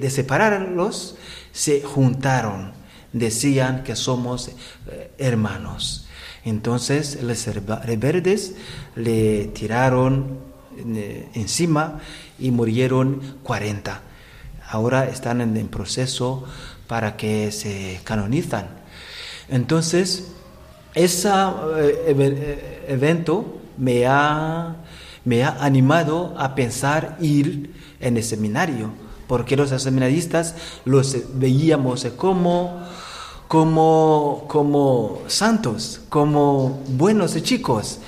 [0.01, 1.17] de, separarlos,
[1.53, 2.73] se juntaron,
[3.13, 6.07] decían que somos eh, hermanos.
[6.45, 8.55] Entonces los rebeldes
[8.97, 10.39] le tiraron
[10.77, 12.01] eh, encima
[12.39, 14.01] y murieron 40.
[14.69, 16.45] Ahora están en proceso
[16.89, 18.69] para que se canonizan.
[19.49, 20.33] Entonces,
[20.95, 24.77] ese eh, eh, evento me ha,
[25.25, 28.91] me ha animado a pensar ir en el seminario,
[29.27, 32.83] porque los seminaristas los veíamos como,
[33.49, 38.01] como, como santos, como buenos chicos.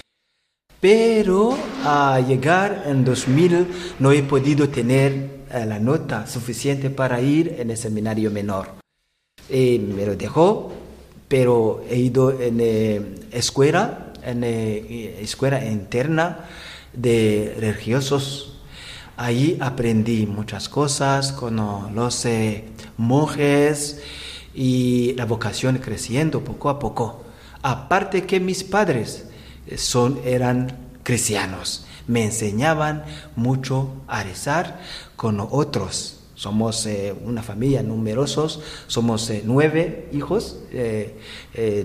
[0.81, 7.57] Pero a llegar en 2000 no he podido tener eh, la nota suficiente para ir
[7.59, 8.75] en el seminario menor.
[9.49, 10.73] Me lo dejó,
[11.35, 16.45] pero he ido en eh, escuela, en eh, escuela interna
[16.93, 18.61] de religiosos.
[19.17, 21.57] Allí aprendí muchas cosas con
[21.93, 22.29] los
[22.99, 24.01] monjes
[24.55, 27.25] y la vocación creciendo poco a poco.
[27.63, 29.25] Aparte que mis padres
[29.77, 31.85] son, eran cristianos.
[32.07, 33.03] Me enseñaban
[33.35, 34.79] mucho a rezar
[35.17, 36.24] con otros.
[36.35, 41.15] Somos eh, una familia numerosos, somos eh, nueve hijos, eh,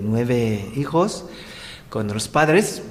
[0.03, 1.25] nueve hijos
[1.89, 2.81] con los padres.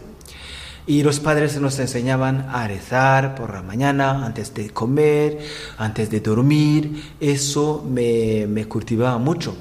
[0.86, 5.38] Y los padres nos enseñaban a rezar por la mañana, antes de comer,
[5.76, 7.02] antes de dormir.
[7.20, 9.54] Eso me, me cultivaba mucho.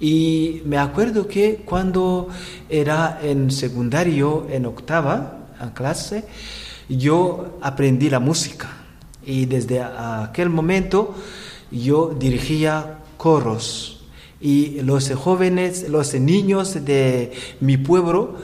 [0.00, 2.28] Y me acuerdo que cuando
[2.68, 5.38] era en secundario, en octava
[5.74, 6.24] clase,
[6.88, 8.77] yo aprendí la música.
[9.28, 11.14] Y desde aquel momento
[11.70, 14.00] yo dirigía coros.
[14.40, 18.36] Y los jóvenes, los niños de mi pueblo,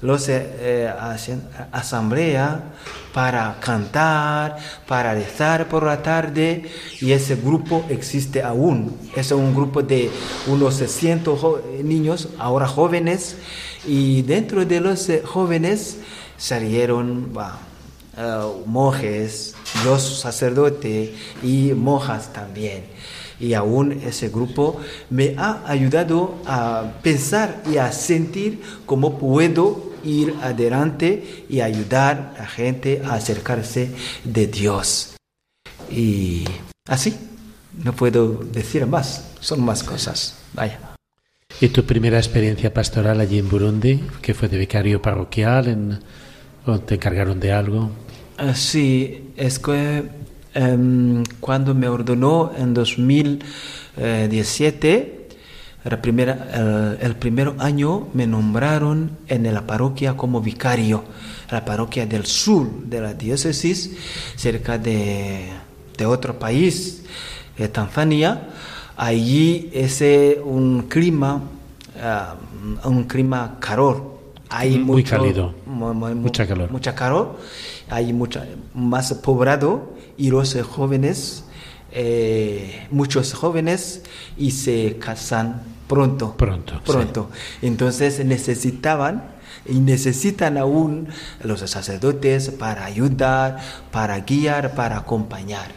[0.00, 2.72] los eh, hacían asamblea
[3.14, 4.56] para cantar,
[4.88, 6.64] para rezar por la tarde
[7.00, 8.96] y ese grupo existe aún.
[9.14, 10.10] Es un grupo de
[10.48, 13.36] unos 600 niños, ahora jóvenes,
[13.86, 15.98] y dentro de los eh, jóvenes
[16.36, 17.30] salieron
[18.16, 21.10] eh, monjes, los sacerdotes
[21.42, 22.84] y monjas también.
[23.40, 30.34] Y aún ese grupo me ha ayudado a pensar y a sentir cómo puedo ir
[30.42, 33.90] adelante y ayudar a la gente a acercarse
[34.24, 35.16] de Dios.
[35.90, 36.44] Y
[36.88, 37.14] así,
[37.82, 40.38] no puedo decir más, son más cosas.
[40.54, 40.78] Vaya.
[41.60, 46.00] ¿Y tu primera experiencia pastoral allí en Burundi, que fue de vicario parroquial,
[46.66, 47.90] o te encargaron de algo?
[48.44, 50.02] Ah, sí, es que
[50.52, 55.28] em, cuando me ordenó en 2017,
[55.84, 61.04] la primera, el, primer año me nombraron en la parroquia como vicario,
[61.52, 63.92] la parroquia del sur de la diócesis,
[64.34, 65.46] cerca de,
[65.96, 67.04] de otro país,
[67.56, 68.48] de Tanzania.
[68.96, 70.02] Allí es
[70.44, 71.42] un clima,
[72.02, 72.34] ah,
[72.86, 74.10] un clima calor.
[74.48, 76.72] Hay muy cálido, mucha calor.
[76.72, 77.38] Mucha calor,
[77.92, 81.44] hay mucha, más poblado y los jóvenes,
[81.92, 84.02] eh, muchos jóvenes
[84.36, 86.34] y se casan pronto.
[86.36, 86.80] Pronto.
[86.84, 87.30] Pronto.
[87.60, 89.24] Entonces necesitaban
[89.66, 91.08] y necesitan aún
[91.44, 93.58] los sacerdotes para ayudar,
[93.90, 95.70] para guiar, para acompañar.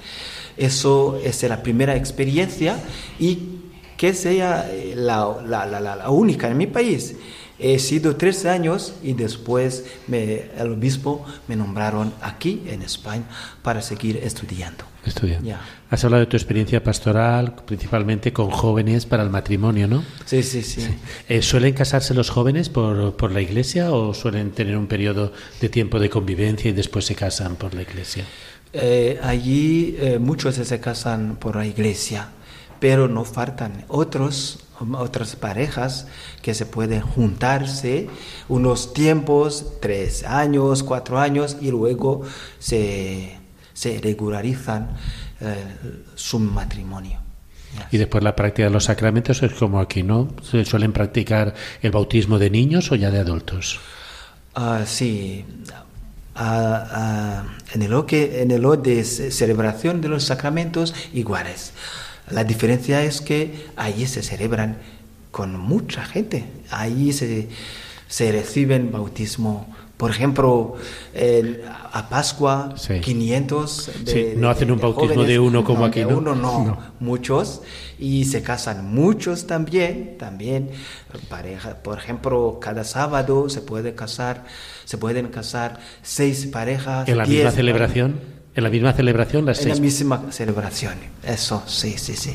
[0.56, 2.80] Eso es la primera experiencia
[3.20, 3.60] y
[3.98, 7.16] que sea la, la, la, la única en mi país.
[7.58, 13.24] He sido tres años y después me, el obispo me nombraron aquí en España
[13.62, 14.84] para seguir estudiando.
[15.06, 15.56] Estudiando.
[15.90, 20.04] Has hablado de tu experiencia pastoral, principalmente con jóvenes para el matrimonio, ¿no?
[20.26, 20.82] Sí, sí, sí.
[21.30, 25.32] Eh, ¿Suelen casarse los jóvenes por, por, la iglesia o suelen tener un periodo
[25.62, 28.26] de tiempo de convivencia y después se casan por la iglesia?
[28.74, 32.30] Eh, allí eh, muchos se casan por la iglesia,
[32.82, 36.08] pero no faltan otros otras parejas
[36.42, 38.10] que se pueden juntarse
[38.50, 42.24] unos tiempos, tres años, cuatro años, y luego
[42.60, 43.38] se,
[43.74, 44.96] se regularizan
[45.42, 45.56] eh,
[46.16, 47.20] su matrimonio.
[47.92, 50.30] Y después la práctica de los sacramentos es como aquí, ¿no?
[50.42, 53.80] ¿Se suelen practicar el bautismo de niños o ya de adultos?
[54.56, 55.46] Uh, sí.
[56.38, 61.74] en, el, en el de celebración de los sacramentos, iguales.
[62.30, 64.78] La diferencia es que allí se celebran
[65.32, 66.46] con mucha gente.
[66.72, 67.50] Allí se,
[68.08, 69.68] se reciben bautismo.
[69.98, 70.76] Por ejemplo,
[71.94, 73.92] a Pascua, 500.
[74.36, 76.18] no hacen un bautismo de uno como aquí, ¿no?
[76.18, 77.62] Uno no, muchos.
[77.98, 80.18] Y se casan muchos también.
[80.18, 80.72] También,
[81.30, 84.44] pareja, por ejemplo, cada sábado se puede casar,
[84.84, 87.08] se pueden casar seis parejas.
[87.08, 88.35] ¿En la misma celebración?
[88.56, 90.94] ¿En la misma celebración las En la misma celebración,
[91.24, 92.32] eso, sí, sí, sí.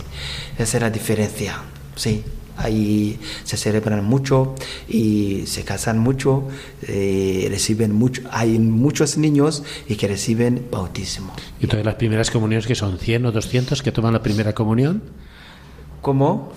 [0.58, 1.62] Esa es la diferencia,
[1.96, 2.22] sí.
[2.58, 4.54] Ahí se celebran mucho
[4.86, 6.46] y se casan mucho,
[6.86, 8.20] eh, reciben mucho.
[8.30, 11.32] Hay muchos niños y que reciben bautismo.
[11.58, 15.02] ¿Y todas las primeras comuniones que son 100 o 200 que toman la primera comunión?
[16.02, 16.52] ¿Cómo?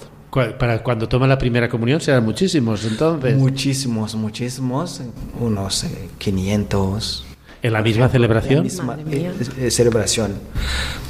[0.59, 3.37] Para cuando toman la primera comunión serán muchísimos, entonces.
[3.37, 4.99] Muchísimos, muchísimos,
[5.39, 5.85] unos
[6.17, 7.32] 500.
[7.63, 8.57] ¿En la misma celebración?
[8.57, 10.33] La misma eh, eh, celebración.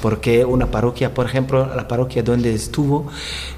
[0.03, 3.07] Porque una parroquia, por ejemplo, la parroquia donde estuvo,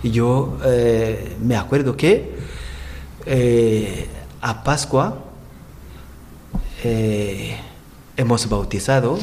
[0.02, 2.34] yo eh, me acuerdo que
[4.42, 5.26] a Pascua
[8.16, 9.20] hemos bautizado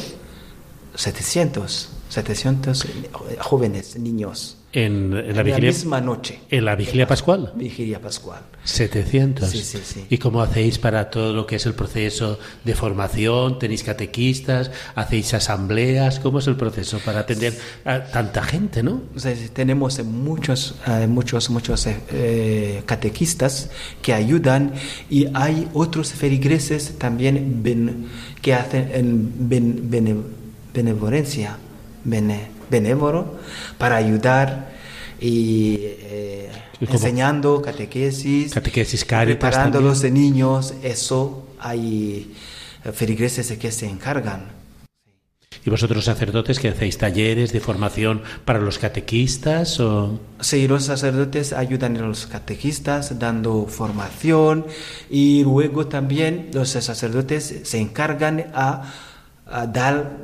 [0.93, 2.87] 700, 700
[3.39, 4.57] jóvenes, niños.
[4.75, 6.39] En, la, vigilia, misma noche.
[6.49, 7.53] ¿En la vigilia pascual?
[7.55, 8.41] Vigilia pascual.
[8.63, 9.47] 700.
[9.47, 10.05] Sí, sí, sí.
[10.09, 13.59] ¿Y cómo hacéis para todo lo que es el proceso de formación?
[13.59, 14.71] ¿Tenéis catequistas?
[14.95, 16.19] ¿Hacéis asambleas?
[16.19, 17.53] ¿Cómo es el proceso para atender
[17.85, 19.01] a tanta gente, no?
[19.53, 23.69] tenemos muchos, eh, muchos, muchos eh, catequistas
[24.01, 24.73] que ayudan
[25.09, 28.09] y hay otros feligreses también
[28.41, 29.31] que hacen en
[30.73, 31.57] benevolencia,
[32.73, 33.37] benévolo,
[33.77, 34.73] para ayudar
[35.21, 36.49] y eh,
[36.81, 42.33] enseñando catequesis, catequesis preparando los de niños, eso hay
[42.83, 44.63] eh, feligreses que se encargan.
[45.65, 49.79] ¿Y vosotros sacerdotes que hacéis talleres de formación para los catequistas?
[49.79, 50.19] O?
[50.41, 54.65] Sí, los sacerdotes ayudan a los catequistas dando formación
[55.09, 58.81] y luego también los sacerdotes se encargan a
[59.67, 60.17] dar,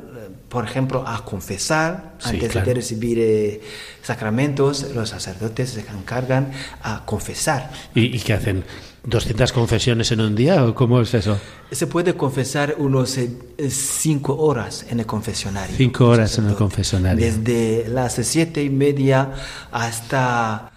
[0.50, 3.60] por ejemplo, a confesar antes de recibir eh,
[4.02, 6.50] sacramentos, los sacerdotes se encargan
[6.82, 7.70] a confesar.
[7.94, 8.64] ¿Y, qué hacen?
[9.06, 11.38] ¿200 confesiones en un día o cómo es eso?
[11.70, 15.76] Se puede confesar unos 5 eh, horas en el confesionario.
[15.76, 17.24] 5 horas en el confesionario.
[17.24, 19.30] Desde las siete y media
[19.70, 20.72] hasta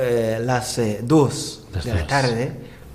[0.00, 2.52] eh, las 2 de la tarde,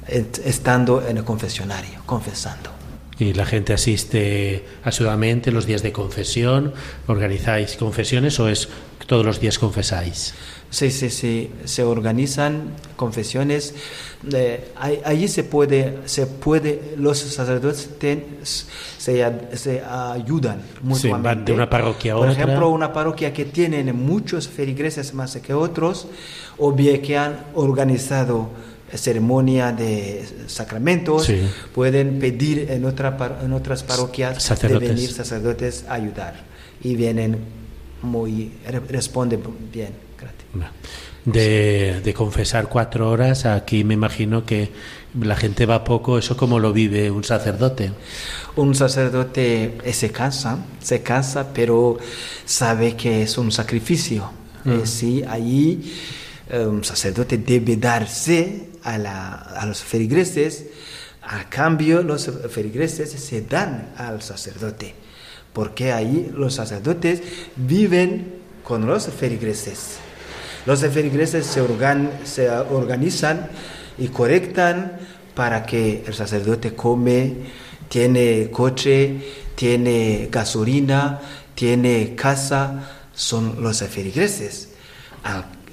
[0.08, 2.83] estando en el confesionario, confesando.
[3.24, 6.74] Y la gente asiste asiduamente los días de confesión.
[7.08, 8.68] ¿Organizáis confesiones o es
[9.08, 10.34] todos los días confesáis?
[10.70, 11.50] Sí, sí, sí.
[11.64, 13.76] Se organizan confesiones.
[14.34, 14.74] Eh,
[15.06, 17.90] allí se puede, se puede, los sacerdotes
[18.98, 21.00] se, se, ayudan mutuamente.
[21.00, 22.42] Sí, van de una parroquia a Por otra.
[22.42, 26.08] Por ejemplo, una parroquia que tiene muchos feligreses más que otros,
[26.58, 28.50] o bien que han organizado
[28.98, 31.32] ceremonia de sacramentos,
[31.74, 36.44] pueden pedir en, otra, en otras parroquias de venir sacerdotes a ayudar
[36.84, 37.38] y vienen
[38.02, 38.52] muy,
[38.90, 39.42] responden
[39.72, 40.04] bien.
[41.26, 44.70] De, de, confesar cuatro horas, aquí me imagino que
[45.20, 47.92] la gente va poco, ¿eso cómo lo vive un sacerdote?
[48.56, 51.98] Un sacerdote se cansa, se cansa, pero
[52.46, 54.30] sabe que es un sacrificio.
[54.66, 54.72] Mm.
[54.72, 55.94] Eh, sí, allí
[56.50, 60.66] eh, un sacerdote debe darse a, los feligreses,
[61.22, 64.94] a cambio los feligreses se dan al sacerdote,
[65.54, 67.22] porque ahí los sacerdotes
[67.56, 69.98] viven con los feligreses.
[70.66, 73.50] Los feligreses se, organizan
[73.98, 74.98] y correctan
[75.36, 77.36] para que el sacerdote come,
[77.90, 79.20] tiene coche,
[79.56, 81.20] tiene gasolina,
[81.56, 84.70] tiene casa, son los feligreses.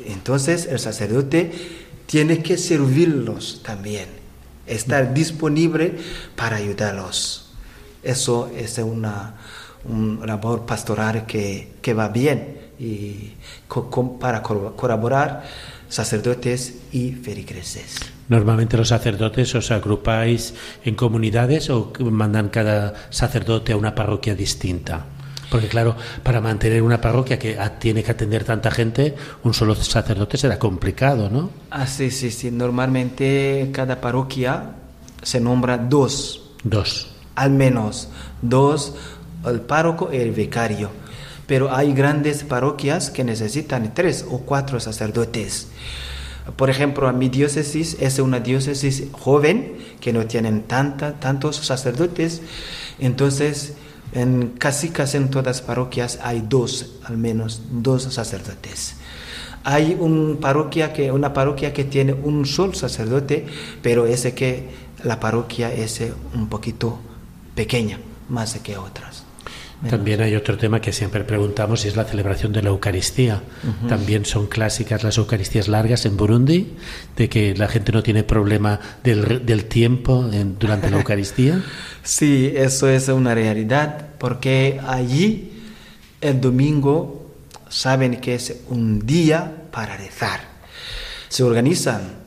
[0.06, 1.52] Entonces el sacerdote
[2.10, 4.06] tiene que servirlos también,
[4.66, 5.96] estar disponible
[6.34, 7.52] para ayudarlos.
[8.02, 9.36] Eso es una,
[10.26, 13.34] labor pastoral que, va bien y
[14.18, 15.44] para colaborar
[15.88, 18.00] sacerdotes y feligreses.
[18.28, 20.54] Normalmente los sacerdotes os agrupáis
[20.84, 25.06] en comunidades o mandan cada sacerdote a una parroquia distinta.
[25.50, 30.38] Porque claro, para mantener una parroquia que tiene que atender tanta gente, un solo sacerdote
[30.38, 31.50] será complicado, ¿no?
[31.70, 32.50] Ah, sí, sí, sí.
[32.50, 34.76] Normalmente cada parroquia
[35.22, 36.52] se nombra dos.
[36.62, 37.10] Dos.
[37.34, 38.08] Al menos
[38.42, 38.94] dos,
[39.44, 40.90] el párroco y el vicario.
[41.46, 45.66] Pero hay grandes parroquias que necesitan tres o cuatro sacerdotes.
[46.56, 52.40] Por ejemplo, mi diócesis es una diócesis joven que no tienen tanta, tantos sacerdotes.
[52.98, 53.74] Entonces,
[54.12, 58.96] en casi casi en todas las parroquias hay dos, al menos dos sacerdotes.
[59.62, 63.46] Hay un parroquia que, una parroquia que tiene un solo sacerdote,
[63.82, 64.68] pero es que
[65.04, 66.00] la parroquia es
[66.34, 66.98] un poquito
[67.54, 67.98] pequeña,
[68.28, 69.24] más que otras.
[69.88, 73.42] También hay otro tema que siempre preguntamos y es la celebración de la Eucaristía.
[73.88, 76.74] También son clásicas las Eucaristías largas en Burundi,
[77.16, 80.28] de que la gente no tiene problema del, del tiempo
[80.58, 81.62] durante la Eucaristía.
[82.02, 85.52] sí, eso es una realidad, porque allí
[86.20, 87.30] el domingo
[87.70, 90.40] saben que es un día para rezar.
[91.28, 92.19] Se organizan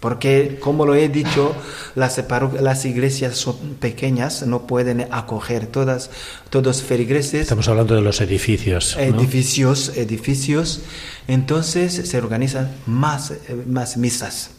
[0.00, 1.54] porque, como lo he dicho,
[1.94, 2.22] las,
[2.60, 6.10] las iglesias son pequeñas, no pueden acoger todas,
[6.50, 7.42] todos feligreses.
[7.42, 8.96] Estamos hablando de los edificios.
[8.98, 10.82] Edificios, edificios.
[11.28, 13.32] Entonces se organizan más,
[13.66, 14.50] más misas.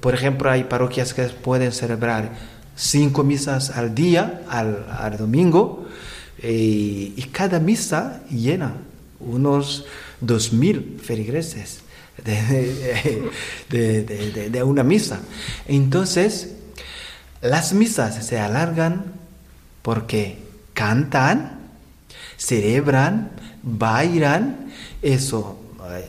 [0.00, 2.32] Por ejemplo, hay parroquias que pueden celebrar
[2.76, 5.86] cinco misas al día, al, domingo,
[6.42, 8.74] y, cada misa llena
[9.18, 9.86] unos
[10.20, 11.80] dos mil feligreses
[12.24, 13.30] de,
[14.50, 15.20] de, una misa.
[15.66, 16.54] Entonces,
[17.40, 19.14] las misas se alargan
[19.82, 20.38] porque
[20.72, 21.60] cantan,
[22.36, 23.30] celebran,
[23.62, 26.08] bailan, eso eh,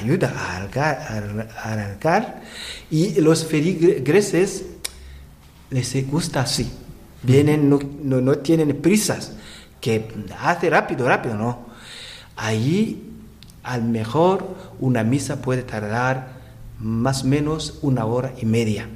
[0.00, 2.42] ayuda a alargar,
[2.90, 4.64] y los feligreses
[5.70, 6.70] les gusta así.
[7.22, 9.32] Vienen, no, no, tienen prisas,
[9.80, 10.08] que
[10.40, 11.66] hace rápido, rápido, no.
[12.36, 13.05] Allí,
[13.66, 14.46] al mejor,
[14.80, 16.28] una misa puede tardar
[16.78, 18.88] más o menos una hora y media.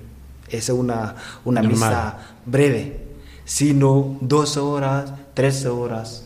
[0.49, 3.01] Es una, una misa breve,
[3.45, 6.25] sino dos horas, tres horas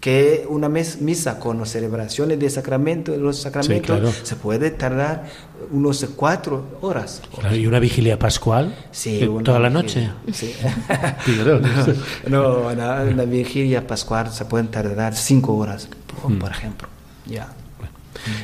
[0.00, 5.24] que una misa con celebraciones de sacramento, los sacramentos, se puede tardar
[5.70, 7.22] unos cuatro horas.
[7.54, 8.74] ¿Y una vigilia pascual?
[8.92, 10.10] Sí, ¿Toda la noche?
[10.30, 10.54] Sí.
[12.28, 15.88] no, una, vigilia pascual se puede tardar cinco horas,
[16.20, 16.44] por, mm.
[16.52, 16.88] ejemplo.
[17.24, 17.48] Ya.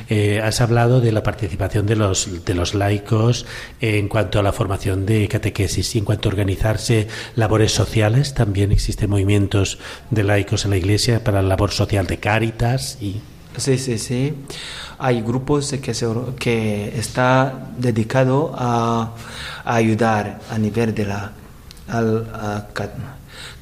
[0.09, 3.45] Eh, has hablado de la participación de los, de los laicos
[3.79, 8.33] en cuanto a la formación de catequesis y en cuanto a organizarse labores sociales.
[8.33, 9.79] También existen movimientos
[10.09, 13.21] de laicos en la Iglesia para la labor social de Cáritas y
[13.57, 14.33] Sí, sí, sí.
[14.97, 16.07] Hay grupos que, se,
[16.39, 19.13] que está dedicado a,
[19.65, 21.31] ayudar a nivel de la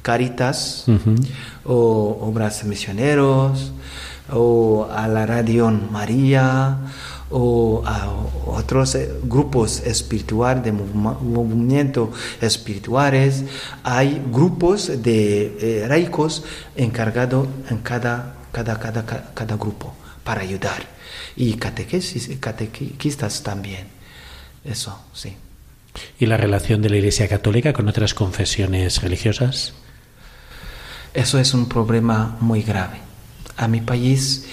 [0.02, 0.86] Caritas
[1.64, 3.72] o obras misioneros
[4.32, 6.78] o a la Radio María
[7.30, 8.08] o a
[8.46, 13.44] otros eh, grupos espirituales de movimiento espirituales.
[13.84, 16.10] Hay grupos de eh,
[16.76, 19.04] encargados en cada, cada, cada,
[19.34, 20.82] cada, grupo para ayudar.
[21.36, 23.86] Y catequesis, catequistas también.
[24.64, 25.36] Eso sí.
[26.18, 29.72] ¿Y la relación de la Iglesia Católica con otras confesiones religiosas?
[31.14, 33.09] Eso es un problema muy grave
[33.60, 34.46] a mi país,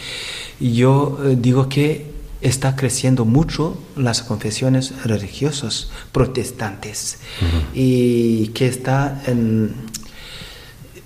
[0.60, 7.20] yo eh, digo que está creciendo mucho las confesiones religiosas protestantes
[7.74, 9.74] y que está en,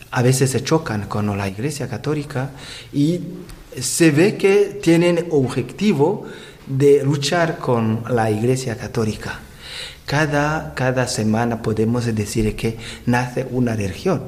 [0.09, 2.51] a veces se chocan con la Iglesia Católica
[2.91, 3.21] y
[3.79, 6.25] se ve que tienen objetivo
[6.67, 9.39] de luchar con la Iglesia Católica.
[10.05, 14.23] Cada, cada semana podemos decir que nace una religión.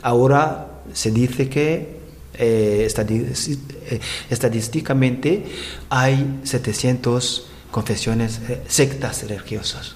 [0.00, 2.05] Ahora se dice que
[2.38, 5.44] eh, eh, estadísticamente
[5.88, 9.94] hay 700 confesiones, eh, sectas religiosas.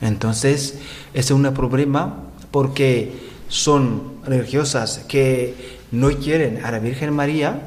[0.00, 0.74] Entonces,
[1.14, 3.12] es un problema porque
[3.48, 7.60] son religiosas que no quieren a la Virgen María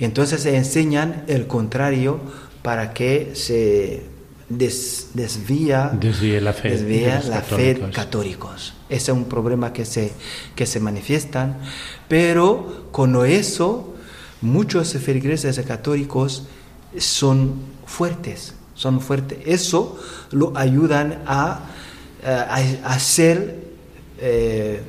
[0.00, 2.20] entonces se enseñan el contrario
[2.62, 4.02] para que se
[4.50, 5.92] desvía,
[6.40, 8.74] la fe, desvía la fe católicos.
[8.88, 10.12] Ese es un problema que se,
[10.56, 11.58] que se manifiestan,
[12.08, 13.94] pero con eso
[14.40, 16.44] muchos feligreses católicos
[16.98, 17.54] son
[17.86, 19.38] fuertes, son fuertes.
[19.46, 19.98] Eso
[20.32, 21.66] lo ayudan a,
[22.84, 23.56] hacer,
[24.18, 24.82] eh,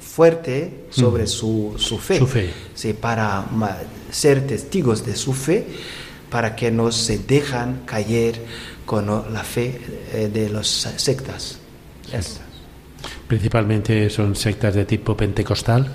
[0.00, 3.44] fuerte sobre su, su, fe, Sí, para
[4.10, 5.66] ser testigos de su fe,
[6.30, 8.40] para que no se dejan caer
[8.86, 9.80] con la fe
[10.12, 10.66] eh, de las
[10.96, 11.58] sectas.
[13.26, 15.88] Principalmente son sectas de tipo pentecostal.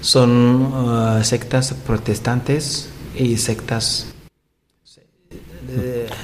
[0.00, 4.06] Son uh, sectas protestantes y sectas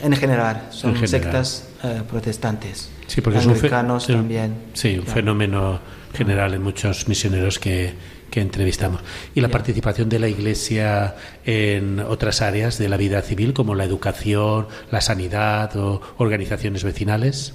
[0.02, 2.90] en general, son sectas uh, protestantes.
[3.06, 4.54] Sí, porque Anglicanos también.
[4.72, 5.80] Sí, un fenómeno
[6.14, 7.92] general en muchos misioneros que,
[8.34, 9.00] que entrevistamos.
[9.32, 11.14] Y la participación de la Iglesia
[11.46, 17.52] en otras áreas de la vida civil, como la educación, la sanidad o organizaciones vecinales.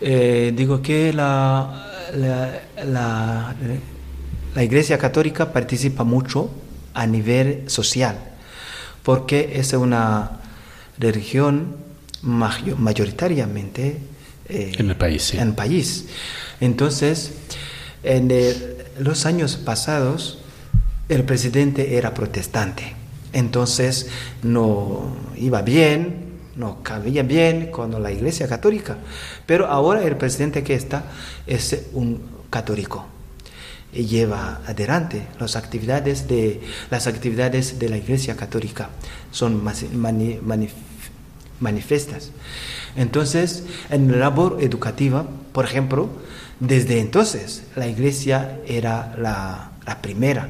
[0.00, 2.62] Eh, digo que la, la,
[4.54, 6.50] la, Iglesia Católica participa mucho
[6.94, 8.16] a nivel social,
[9.02, 10.40] porque es una
[10.98, 11.76] religión
[12.22, 13.98] mayoritariamente
[14.48, 15.34] eh, en el país.
[15.34, 16.06] En país.
[16.58, 17.34] Entonces,
[18.02, 18.32] en
[18.98, 20.38] los años pasados,
[21.08, 22.94] el presidente era protestante.
[23.32, 24.08] Entonces,
[24.42, 28.98] no iba bien, no cabía bien con la Iglesia Católica.
[29.46, 31.04] Pero ahora el presidente que está
[31.46, 32.20] es un
[32.50, 33.06] católico
[33.92, 38.90] y lleva adelante las actividades de, las actividades de la Iglesia Católica.
[39.30, 39.62] Son
[41.60, 42.32] manifiestas.
[42.96, 46.08] Entonces, en la labor educativa, por ejemplo,
[46.60, 50.48] desde entonces la Iglesia era la, primera.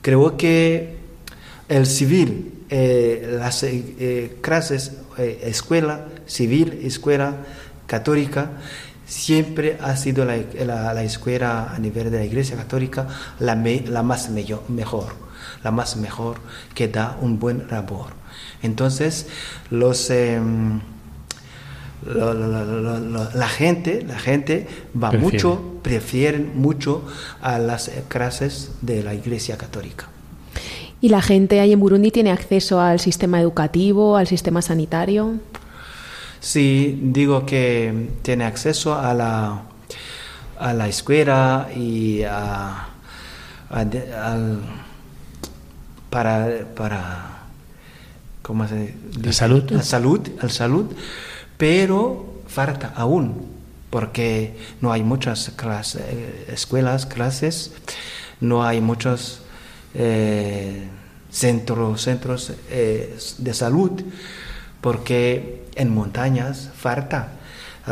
[0.00, 0.96] Creo que
[1.68, 7.36] el civil, eh, las eh, clases, eh, escuela civil, escuela
[7.86, 8.52] católica
[9.04, 10.38] siempre ha sido la,
[10.94, 13.06] la, escuela a nivel de la Iglesia Católica
[13.38, 15.14] la, la más mejor,
[15.62, 16.38] la más mejor
[16.74, 18.12] que da un buen labor.
[18.62, 19.26] Entonces,
[19.70, 20.08] los...
[20.08, 20.80] Em,
[22.04, 24.66] la gente, la gente
[25.00, 27.02] va mucho, prefieren mucho
[27.40, 30.08] a las clases de la Iglesia Católica.
[31.00, 35.34] ¿Y la gente ahí en Burundi tiene acceso al sistema educativo, al sistema sanitario?
[36.38, 39.62] Sí, digo que tiene acceso a la,
[40.58, 42.88] a la escuela y a,
[46.10, 47.42] para, para
[48.42, 49.32] ¿cómo se dice?
[49.32, 49.70] salud?
[49.70, 50.86] La salud, al salud,
[51.62, 53.46] pero falta aún,
[53.88, 55.48] porque no hay muchas
[55.96, 57.70] eh, escuelas, clases,
[58.40, 59.42] no hay muchos
[59.94, 60.88] eh,
[61.30, 63.92] centros, centros eh, de salud
[64.80, 67.28] porque en montañas falta.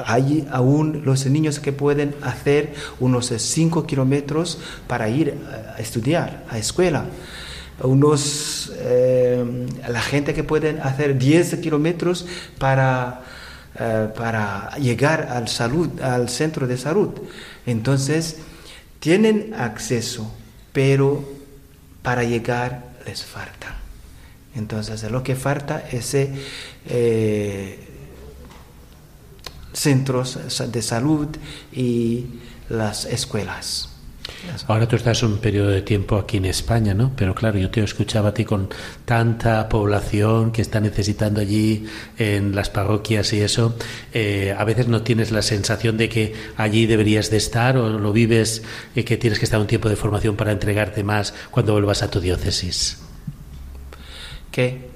[0.05, 4.59] Hay aún los niños que pueden hacer unos 5 kilómetros
[4.89, 5.39] para ir
[5.77, 7.05] a estudiar, a escuela.
[7.85, 8.73] Unos,
[9.89, 12.27] la gente que pueden hacer 10 kilómetros
[12.59, 13.23] para,
[13.79, 17.11] eh, para llegar al, salud, al centro de salud.
[17.67, 18.39] Entonces,
[18.99, 20.31] tienen acceso,
[20.73, 21.25] pero
[22.03, 23.77] para llegar les falta.
[24.55, 27.79] Entonces, lo que falta es eh,
[29.73, 30.39] centros
[30.73, 31.29] de salud
[31.73, 32.27] y
[32.69, 33.90] las escuelas.
[34.67, 37.13] Ahora tú estás un periodo de tiempo aquí en España, ¿no?
[37.17, 38.69] Pero claro, yo te escuchaba a ti con
[39.05, 41.87] tanta población que está necesitando allí
[42.19, 43.77] en las parroquias y eso.
[44.13, 48.13] Eh, a veces no tienes la sensación de que allí deberías de estar o lo
[48.13, 48.63] vives
[48.95, 52.11] y que tienes que estar un tiempo de formación para entregarte más cuando vuelvas a
[52.11, 52.99] tu diócesis.
[54.51, 54.91] ¿Qué?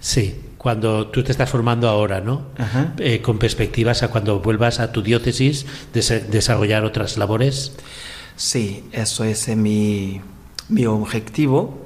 [0.00, 2.48] Sí, cuando tú te estás formando ahora, ¿no?
[2.98, 7.72] Eh, con perspectivas a cuando vuelvas a tu diócesis, desarrollar otras labores.
[8.40, 10.18] Sí, eso es mi,
[10.70, 11.78] mi objetivo.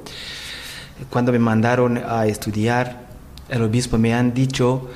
[1.11, 3.09] Cuando me mandaron a estudiar,
[3.49, 4.89] el obispo me han dicho,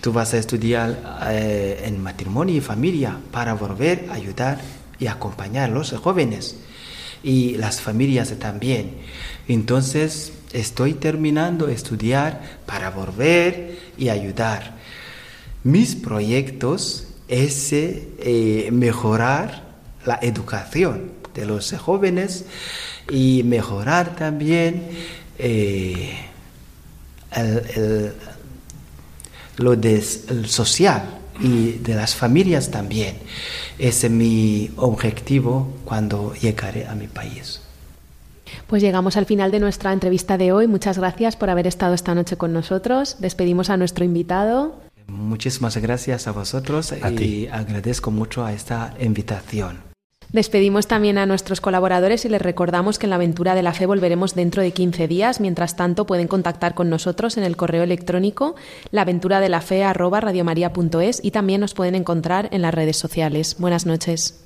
[0.00, 4.62] tú vas a estudiar eh, en matrimonio y familia para volver a ayudar
[4.98, 6.56] y acompañar a los jóvenes
[7.22, 8.92] y las familias también.
[9.48, 14.76] Entonces, estoy terminando estudiar para volver y ayudar.
[15.62, 19.65] Mis proyectos es eh, mejorar
[20.06, 22.46] la educación de los jóvenes
[23.10, 24.88] y mejorar también
[25.38, 26.16] eh,
[29.58, 31.02] lo de, social
[31.40, 33.18] y de las familias también.
[33.78, 37.60] Ese es mi objetivo cuando llegaré a mi país.
[38.66, 40.66] Pues llegamos al final de nuestra entrevista de hoy.
[40.66, 43.16] Muchas gracias por haber estado esta noche con nosotros.
[43.18, 44.80] Despedimos a nuestro invitado.
[45.06, 49.95] Muchísimas gracias a vosotros y agradezco mucho a esta invitación.
[50.32, 53.86] Despedimos también a nuestros colaboradores y les recordamos que en la aventura de la fe
[53.86, 55.40] volveremos dentro de 15 días.
[55.40, 58.54] Mientras tanto, pueden contactar con nosotros en el correo electrónico
[58.90, 63.56] laventuradelafe@radiomaria.es y también nos pueden encontrar en las redes sociales.
[63.58, 64.45] Buenas noches.